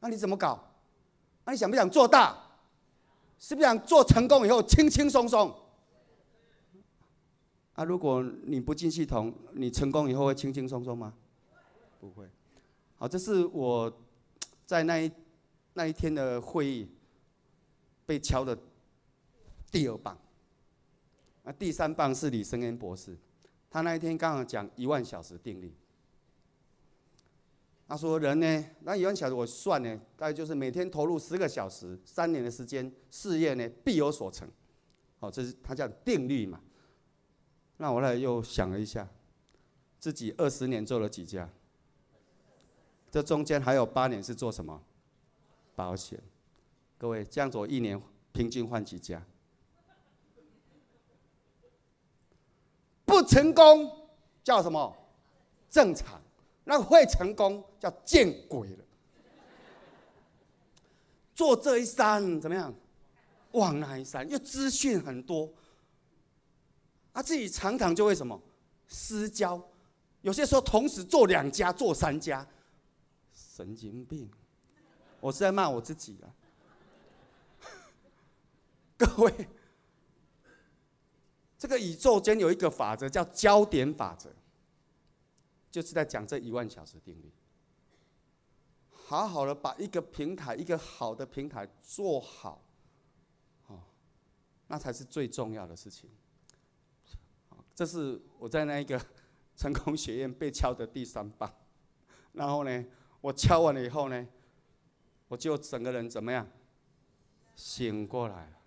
[0.01, 0.59] 那你怎么搞？
[1.45, 2.35] 那你想不想做大？
[3.39, 5.55] 是不是想做成功以后轻轻松松？
[7.75, 11.13] 啊，如果你不进系统，你成功以后会轻轻松松吗？
[12.01, 12.27] 不会。
[12.97, 13.93] 好，这是我。
[14.65, 15.13] 在那一
[15.75, 16.89] 那一天的会议，
[18.07, 18.59] 被敲的
[19.71, 20.19] 第二棒，
[21.43, 23.17] 那第三棒是李生恩博士，
[23.71, 25.75] 他那一天刚好讲一万小时定律。
[27.89, 34.49] 他说人呢，那一万小时我算呢，大概就是每天投入十个小时，三年的时间，事业呢必有所成。
[35.21, 36.61] 好，这是他叫定律嘛。
[37.77, 39.09] 那我来又想了一下，
[39.99, 41.49] 自己二十年做了几家？
[43.11, 44.83] 这中间还有八年是做什么？
[45.75, 46.19] 保险。
[47.03, 48.01] 各位，这样子我一年
[48.31, 49.21] 平均换几家？
[53.05, 54.09] 不成功
[54.45, 54.97] 叫什么？
[55.69, 56.23] 正常。
[56.63, 58.85] 那会成功叫见鬼了。
[61.35, 62.73] 做这一山怎么样？
[63.51, 65.53] 往那一山，又资讯很多。
[67.15, 68.41] 啊，自己常常就会什么？
[68.87, 69.61] 私交。
[70.21, 72.47] 有些时候同时做两家，做三家。
[73.33, 74.31] 神经病！
[75.19, 76.33] 我是在骂我自己了。
[79.05, 79.49] 各位，
[81.59, 84.31] 这个宇宙间有一个法则叫焦点法则，
[85.73, 87.33] 就是在讲这一万小时定律。
[88.93, 92.63] 好好的把一个平台，一个好的平台做好，
[93.67, 93.81] 哦，
[94.69, 96.09] 那才是最重要的事情。
[97.75, 99.05] 这是我在那一个
[99.57, 101.53] 成功学院被敲的第三棒，
[102.33, 102.85] 然后呢？
[103.21, 104.29] 我敲完了以后呢，
[105.29, 106.49] 我就整个人怎么样？
[107.55, 108.62] 醒过来了，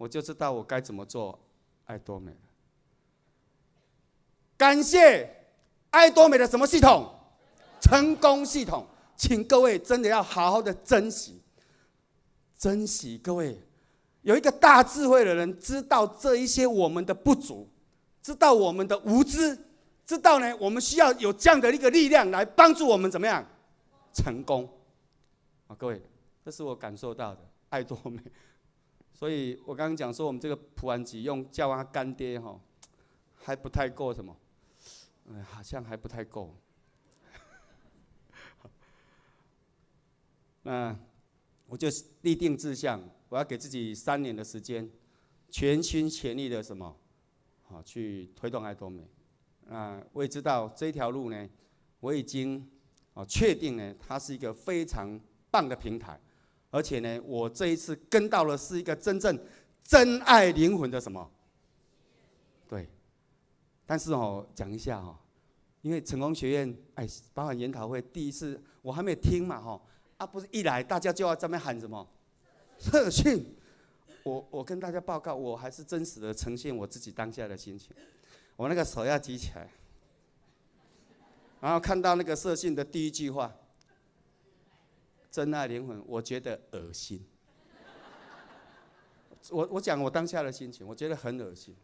[0.00, 1.38] 我就知道我该怎么做
[1.84, 2.34] 爱多美。
[4.56, 5.28] 感谢
[5.90, 7.14] 爱多美的什么系统？
[7.82, 11.42] 成功系统，请各位真的要好好的珍惜，
[12.56, 13.60] 珍惜各位，
[14.22, 17.68] 有一个大智慧的人知道这一些我们的不足，
[18.22, 19.58] 知道我们的无知，
[20.06, 23.46] 知道呢，我们需要有这样的一个力量来帮助我们怎么样？
[24.14, 24.66] 成功
[25.66, 26.02] 啊，各位，
[26.42, 28.18] 这是我感受到的爱多美。
[29.20, 32.58] 所以我刚刚讲说，我们这个普安吉用叫他干爹哈，
[33.36, 34.34] 还不太够什么？
[35.26, 36.56] 嗯，好像还不太够。
[40.62, 40.98] 那
[41.66, 41.86] 我就
[42.22, 42.98] 立定志向，
[43.28, 44.90] 我要给自己三年的时间，
[45.50, 46.96] 全心全力的什么？
[47.64, 49.06] 好，去推动爱多美。
[49.68, 51.46] 啊，我也知道这条路呢，
[52.00, 52.66] 我已经。
[53.12, 56.18] 啊，确定呢，它是一个非常棒的平台，
[56.70, 59.38] 而且呢，我这一次跟到了是一个真正
[59.82, 61.30] 真爱灵魂的什么？
[62.68, 62.88] 对，
[63.84, 65.16] 但是哦，讲一下哦，
[65.82, 69.80] 因为成功学院哎，包含研讨会第一次我还没听嘛哈，
[70.16, 72.06] 啊不是一来大家就要在那喊什么？
[72.78, 73.54] 特训，
[74.22, 77.90] 我我跟大家报告，我还是真实的呈现我自己当下的心情，
[78.56, 79.68] 我那个手要举起来。
[81.60, 83.54] 然后看到那个社训的第一句话
[85.30, 87.24] ，“真爱灵魂”，我觉得恶心。
[89.50, 91.74] 我我讲我当下的心情，我觉得很恶心。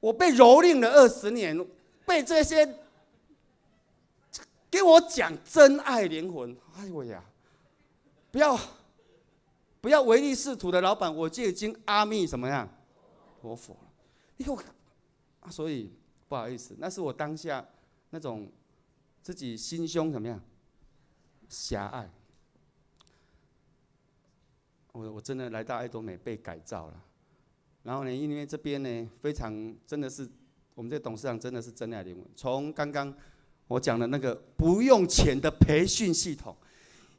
[0.00, 1.66] 我被蹂躏了二十年，
[2.06, 2.66] 被这些
[4.70, 7.24] 给我讲真爱灵魂，哎呦呀！
[8.30, 8.58] 不要
[9.80, 12.68] 不要唯利是图的老板，我就已经阿弥什么样，
[13.40, 13.90] 陀佛了。
[14.38, 14.58] 哎呦，
[15.50, 15.92] 所以
[16.28, 17.66] 不好意思，那是我当下。
[18.10, 18.50] 那种
[19.22, 20.40] 自己心胸怎么样
[21.48, 22.08] 狭隘？
[24.92, 27.04] 我我真的来到爱多美被改造了。
[27.84, 30.28] 然后呢，因为这边呢非常真的是
[30.74, 32.24] 我们这董事长真的是真爱灵魂。
[32.34, 33.14] 从刚刚
[33.66, 36.56] 我讲的那个不用钱的培训系统，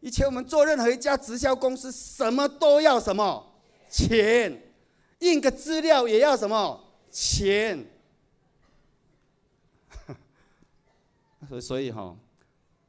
[0.02, 4.62] 以前我们做任何一家直销公司，什么都要什么钱，
[5.20, 7.86] 印个资料也要什么钱。
[11.48, 12.16] 所以所以哈，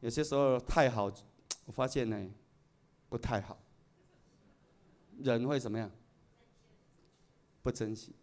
[0.01, 1.11] 有些时候太好，
[1.65, 2.31] 我发现呢
[3.09, 3.59] 不太好。
[5.23, 5.91] 人会怎么样？
[7.63, 8.15] 不珍惜。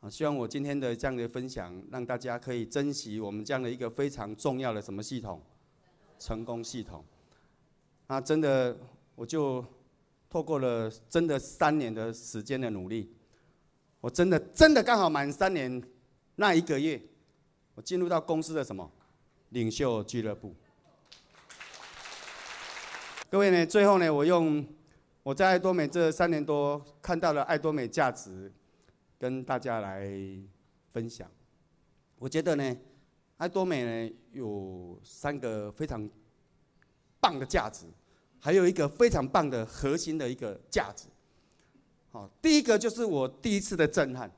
[0.00, 5.42] 啊，希望我今天的这样的分享，让大家可以珍惜我们这样的一个非常重要的什么系统？
[6.18, 7.04] 成功系统。
[8.06, 8.76] 那真的，
[9.14, 9.64] 我就
[10.30, 13.12] 透过了真的三年的时间的努力，
[14.00, 15.82] 我真的真的刚好满三年
[16.36, 17.00] 那一个月，
[17.74, 18.90] 我进入到公司的什么
[19.50, 20.54] 领袖俱乐部。
[23.30, 24.64] 各位呢，最后呢，我用。
[25.22, 28.50] 我在爱多美这三年多，看到了爱多美价值，
[29.18, 30.10] 跟大家来
[30.90, 31.30] 分享。
[32.18, 32.76] 我觉得呢，
[33.36, 36.08] 爱多美呢有三个非常
[37.20, 37.84] 棒的价值，
[38.40, 41.08] 还有一个非常棒的核心的一个价值。
[42.10, 44.32] 好，第一个就是我第一次的震撼。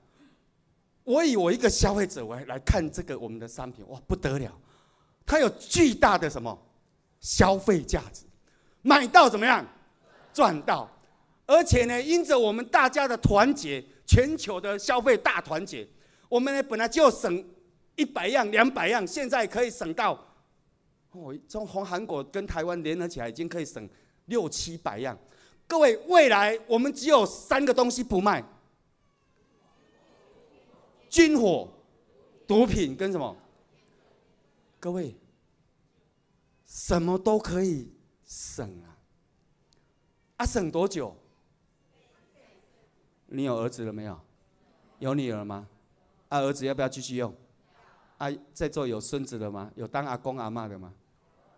[1.05, 4.53] 我以我一个消费者，我来看这个我们的商品，哇，不得了，
[5.25, 6.61] 它有巨大的什么
[7.21, 8.25] 消费价值，
[8.83, 9.67] 买到怎么样？
[10.33, 10.89] 赚到，
[11.45, 15.87] 而且呢，因着我们大家的团结，全球的消费大团结，
[16.29, 17.45] 我们呢本来就省
[17.97, 20.13] 一百样、两百样，现在可以省到，
[21.11, 23.89] 哦，从韩国跟台湾联合起来，已经可以省
[24.27, 25.19] 六七百样。
[25.67, 28.45] 各位，未来我们只有三个东西不卖：
[31.09, 31.69] 军火、
[32.47, 33.37] 毒品跟什么？
[34.79, 35.17] 各位，
[36.67, 37.93] 什么都可以
[38.31, 38.95] 省啊！
[40.37, 41.17] 啊，省多久？
[43.27, 44.17] 你有儿子了没有？
[45.01, 45.67] 有女儿吗？
[46.29, 47.35] 啊，儿子要不要继续用？
[48.19, 49.73] 啊，在座有孙子了吗？
[49.75, 50.95] 有当阿公阿嬷的吗？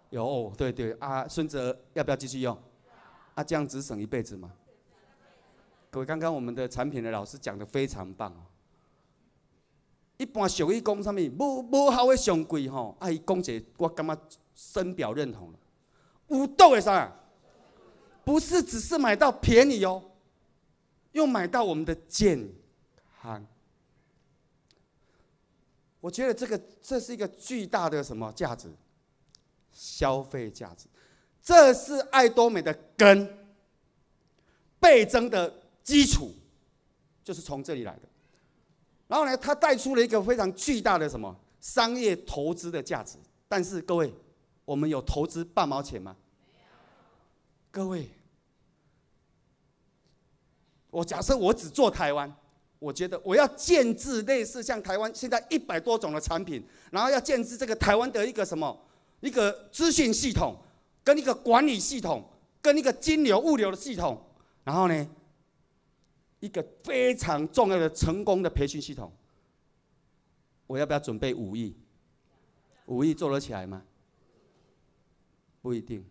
[0.08, 2.58] 有，哦，对对，啊，孙子要不要继续用？
[3.34, 4.50] 啊，这样子省一辈子吗？
[5.90, 8.40] 各位，刚刚我们的产品的老师讲的非常棒哦。
[10.16, 11.20] 一般俗语讲什么？
[11.38, 14.18] 无无好的上贵吼，啊，伊讲一个，我感觉
[14.54, 15.52] 深表认同。
[16.38, 17.12] 有斗的啥？
[18.24, 20.02] 不是只是买到便宜哦，
[21.12, 22.48] 又买到我们的健
[23.20, 23.44] 康。
[26.00, 28.68] 我觉得这个这是一个巨大的什么价值？
[29.72, 30.86] 消费价值，
[31.42, 33.38] 这是爱多美的根，
[34.78, 35.52] 倍增的
[35.82, 36.30] 基础，
[37.24, 38.02] 就是从这里来的。
[39.08, 43.16] 然后呢，它带出了一个非常巨大的什么商业投资的价值。
[43.48, 44.12] 但是各位，
[44.64, 46.16] 我们有投资半毛钱吗？
[47.72, 48.10] 各位，
[50.90, 52.30] 我假设我只做台湾，
[52.78, 58.78] 我觉得我要建置类似像台湾现在一百多种的产品，然后要建置这个台湾的一个什么
[59.20, 60.54] 一个资讯系统，
[61.02, 62.22] 跟一个管理系统，
[62.60, 64.22] 跟一个金流物流的系统，
[64.64, 65.08] 然后呢，
[66.40, 69.10] 一个非常重要的成功的培训系统，
[70.66, 71.74] 我要不要准备五亿？
[72.84, 73.82] 五亿做得起来吗？
[75.62, 76.04] 不一定。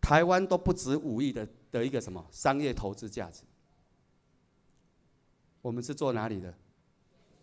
[0.00, 3.42] 台湾都不止五亿的的一个什么商业投资价值，
[5.62, 6.54] 我们是做哪里的？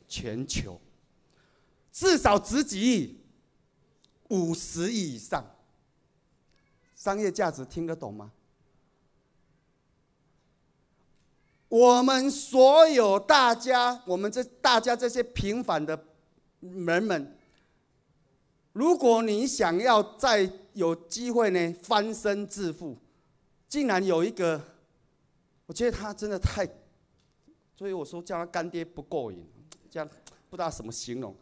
[0.07, 0.79] 全球，
[1.91, 3.19] 至少值几亿，
[4.29, 5.45] 五十亿以上，
[6.95, 8.31] 商业价值听得懂吗？
[11.69, 16.01] 我们所有大家，我们这大家这些平凡的
[16.61, 17.37] 人们。
[18.71, 22.95] 如果你想要在有机会呢，翻身致富，
[23.67, 24.61] 竟然有一个，
[25.65, 26.63] 我觉得他真的太，
[27.75, 29.43] 所以我说叫他干爹不过瘾，
[29.89, 30.07] 这样
[30.49, 31.35] 不知道怎么形容。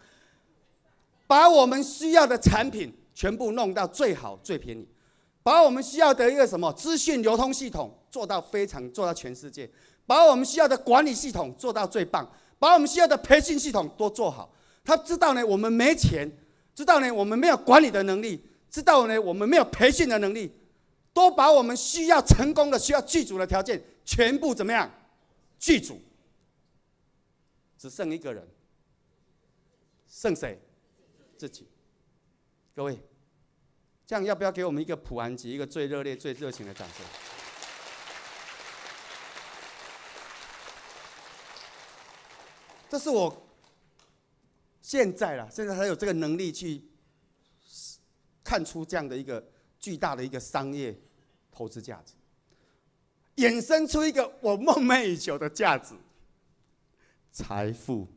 [1.28, 4.88] 把我们需要的产品全部弄到最好最便宜，
[5.44, 9.70] 把我们需要的一个什么资讯流通系统做到非常做到全世界，
[10.06, 12.26] 把我们需要的管理系统做到最棒，
[12.58, 14.54] 把我们需要的培训系统都做好。
[14.84, 16.32] 他知道呢，我们没钱。
[16.76, 18.38] 知道呢，我们没有管理的能力；
[18.76, 20.54] 知道呢，我们没有培训的能力，
[21.14, 24.92] 都把我们需要成功的、需要具足的条件全部怎么样？
[25.58, 26.02] 具足，
[27.78, 28.46] 只剩一个人，
[30.10, 30.60] 剩谁？
[31.38, 31.70] 自己。
[32.76, 33.00] 各位，
[34.06, 36.98] 这样要不要给我们一个普安吉，一个最热烈、最热情的掌声？
[42.90, 43.42] 这是我。
[44.82, 46.84] 现在了，现在还有这个能力去
[48.46, 49.46] 看出这样的一个
[49.80, 50.98] 巨大的一个商业
[51.52, 52.14] 投资价值。
[53.38, 55.94] 衍生出一个我梦寐以求的价值——
[57.34, 58.08] 财富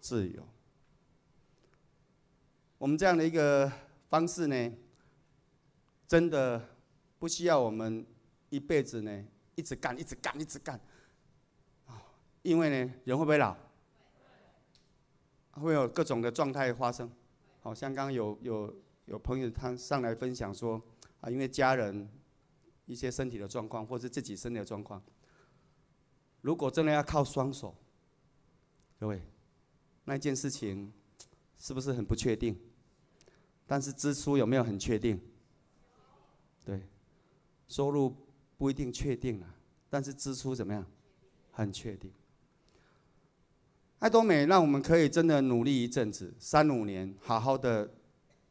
[0.00, 0.42] 自由。
[2.78, 3.70] 我们这样的一个
[4.08, 4.72] 方式呢，
[6.08, 6.64] 真的
[7.18, 8.06] 不需要我们
[8.48, 9.24] 一辈子呢
[9.56, 10.80] 一直干、一直干、一直干。
[12.42, 13.54] 因为呢，人会不会老？
[15.50, 17.10] 会有各种的状态发生。
[17.60, 18.74] 好像刚刚有有
[19.10, 20.80] 有朋友他上来分享说，
[21.20, 22.08] 啊，因为家人
[22.86, 25.02] 一些身体的状况，或是自己身体的状况，
[26.42, 27.74] 如果真的要靠双手，
[29.00, 29.20] 各位，
[30.04, 30.92] 那件事情
[31.58, 32.56] 是不是很不确定？
[33.66, 35.20] 但是支出有没有很确定？
[36.64, 36.88] 对，
[37.66, 38.14] 收入
[38.56, 39.54] 不一定确定了，
[39.88, 40.86] 但是支出怎么样？
[41.50, 42.12] 很确定。
[43.98, 47.92] 爱多美让我们可以真的努力一阵子，三五年，好好的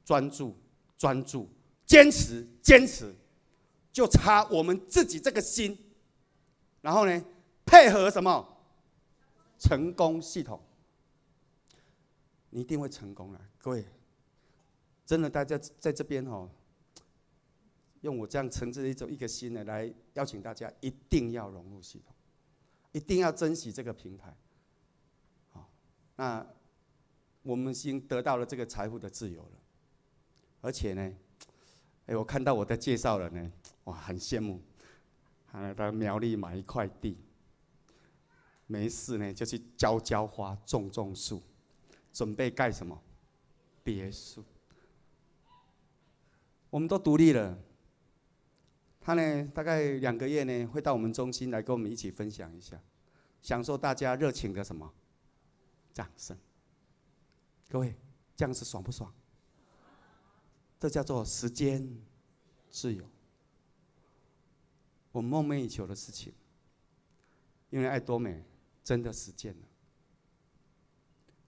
[0.03, 0.55] 专注、
[0.97, 1.49] 专注、
[1.85, 3.13] 坚持、坚持，
[3.91, 5.77] 就差我们自己这个心，
[6.81, 7.25] 然后呢，
[7.65, 8.57] 配合什么？
[9.57, 10.61] 成功系统，
[12.49, 13.85] 你一定会成功的，各位。
[15.05, 16.49] 真的，大家在这边哦，
[18.01, 22.15] 用我这样诚挚的一种一个心呢，来邀请大家一定要融入系统，
[22.91, 24.37] 一定要珍惜这个平台。
[25.49, 25.69] 好，
[26.15, 26.47] 那
[27.41, 29.58] 我们已经得到了这个财富的自由了，
[30.61, 31.13] 而且呢，
[32.07, 33.51] 哎，我看到我的介绍人呢，
[33.85, 34.61] 哇，很羡慕，
[35.51, 37.17] 啊，到苗栗买一块地，
[38.67, 41.41] 没事呢就去浇浇花、种种树，
[42.11, 43.01] 准备盖什么
[43.83, 44.43] 别墅。
[46.69, 47.57] 我们都独立了，
[48.99, 52.79] 他呢，大概两个月呢，会到我们中心来跟我们一起分享一下，
[53.41, 54.93] 享受大家热情的什么
[55.93, 56.37] 掌声。
[57.69, 57.95] 各位，
[58.35, 59.11] 这样子爽不爽？
[60.79, 61.87] 这叫做时间
[62.71, 63.03] 自由。
[65.11, 66.33] 我梦寐以求的事情，
[67.69, 68.43] 因为爱多美
[68.83, 69.67] 真的实践了，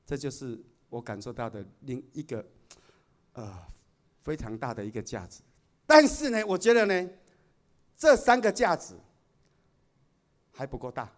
[0.05, 0.59] 这就是
[0.89, 2.45] 我感受到的另一个
[3.33, 3.71] 呃。
[4.23, 5.41] 非常大的一个价值，
[5.87, 7.09] 但是呢，我觉得呢，
[7.97, 8.93] 这三个价值
[10.51, 11.11] 还不够大。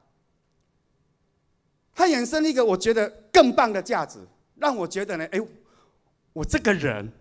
[1.94, 5.48] 它衍生一个我觉得更棒的价值，让我觉得呢，哎，
[6.32, 7.12] 我这个人，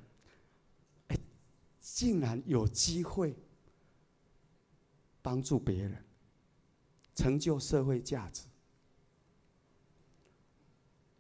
[2.03, 3.33] 竟然有机会
[5.23, 6.05] 帮助别人，
[7.15, 8.49] 成就社会价值，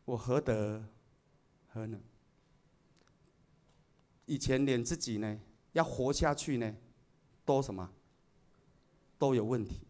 [0.05, 0.85] 我何德
[1.68, 2.01] 何能？
[4.26, 6.74] 以前连自己呢，要活下去呢，
[7.45, 7.89] 都什么，
[9.16, 9.87] 都有问题。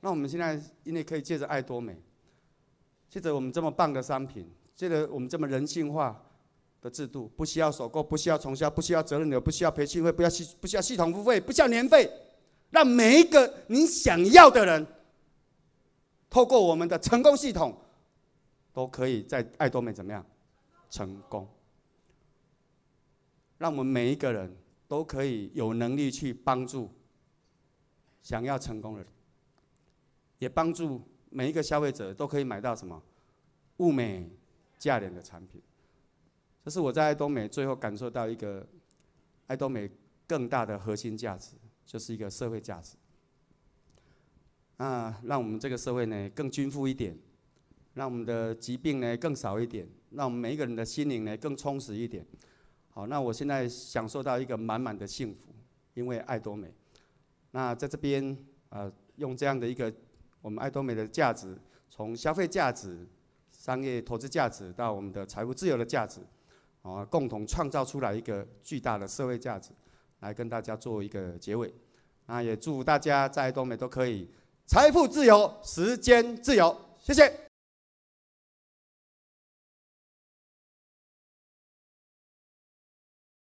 [0.00, 2.02] 那我们现在因为可以借着爱多美，
[3.08, 6.20] 借着我们这么棒的商品，借着我们这么人性化
[6.84, 12.10] 的制度，不需要首购，不需要重销，不需要责任流，不需要培训费，不要系不需要系统付费，不需要年费，
[12.68, 14.86] 让每一个你想要的人，
[16.28, 17.74] 透过我们的成功系统，
[18.74, 20.22] 都可以在爱多美怎么样
[20.90, 21.48] 成功。
[23.56, 24.54] 让我们每一个人
[24.86, 26.90] 都可以有能力去帮助
[28.22, 29.08] 想要成功的人，
[30.38, 33.02] 也帮助每一个消费者都可以买到什么
[33.78, 34.28] 物美
[34.78, 35.62] 价廉的产品。
[36.64, 38.66] 这是我在爱多美最后感受到一个
[39.48, 39.90] 爱多美
[40.26, 42.96] 更大的核心价值，就是一个社会价值。
[44.78, 47.14] 啊，让我们这个社会呢更均富一点，
[47.92, 52.26] 让我们的疾病呢更少一点，让我们每一个人的心灵呢更充实一点。
[52.88, 55.54] 好，那我现在享受到一个满满的幸福，
[55.92, 56.72] 因为爱多美。
[57.50, 58.36] 那在这边，
[58.70, 59.92] 呃，用这样的一个
[60.40, 61.58] 我们爱多美的价值，
[61.90, 63.06] 从消费价值、
[63.50, 66.20] 商业投资价值到我们的财务自由的价值，
[66.84, 69.70] 啊，共同创造出来一个巨大的社会价值，
[70.20, 71.72] 来跟大家做一个结尾。
[72.26, 74.30] 那也祝大家在爱多美都可以
[74.66, 76.76] 财富自由、时间自由。
[76.98, 77.43] 谢谢。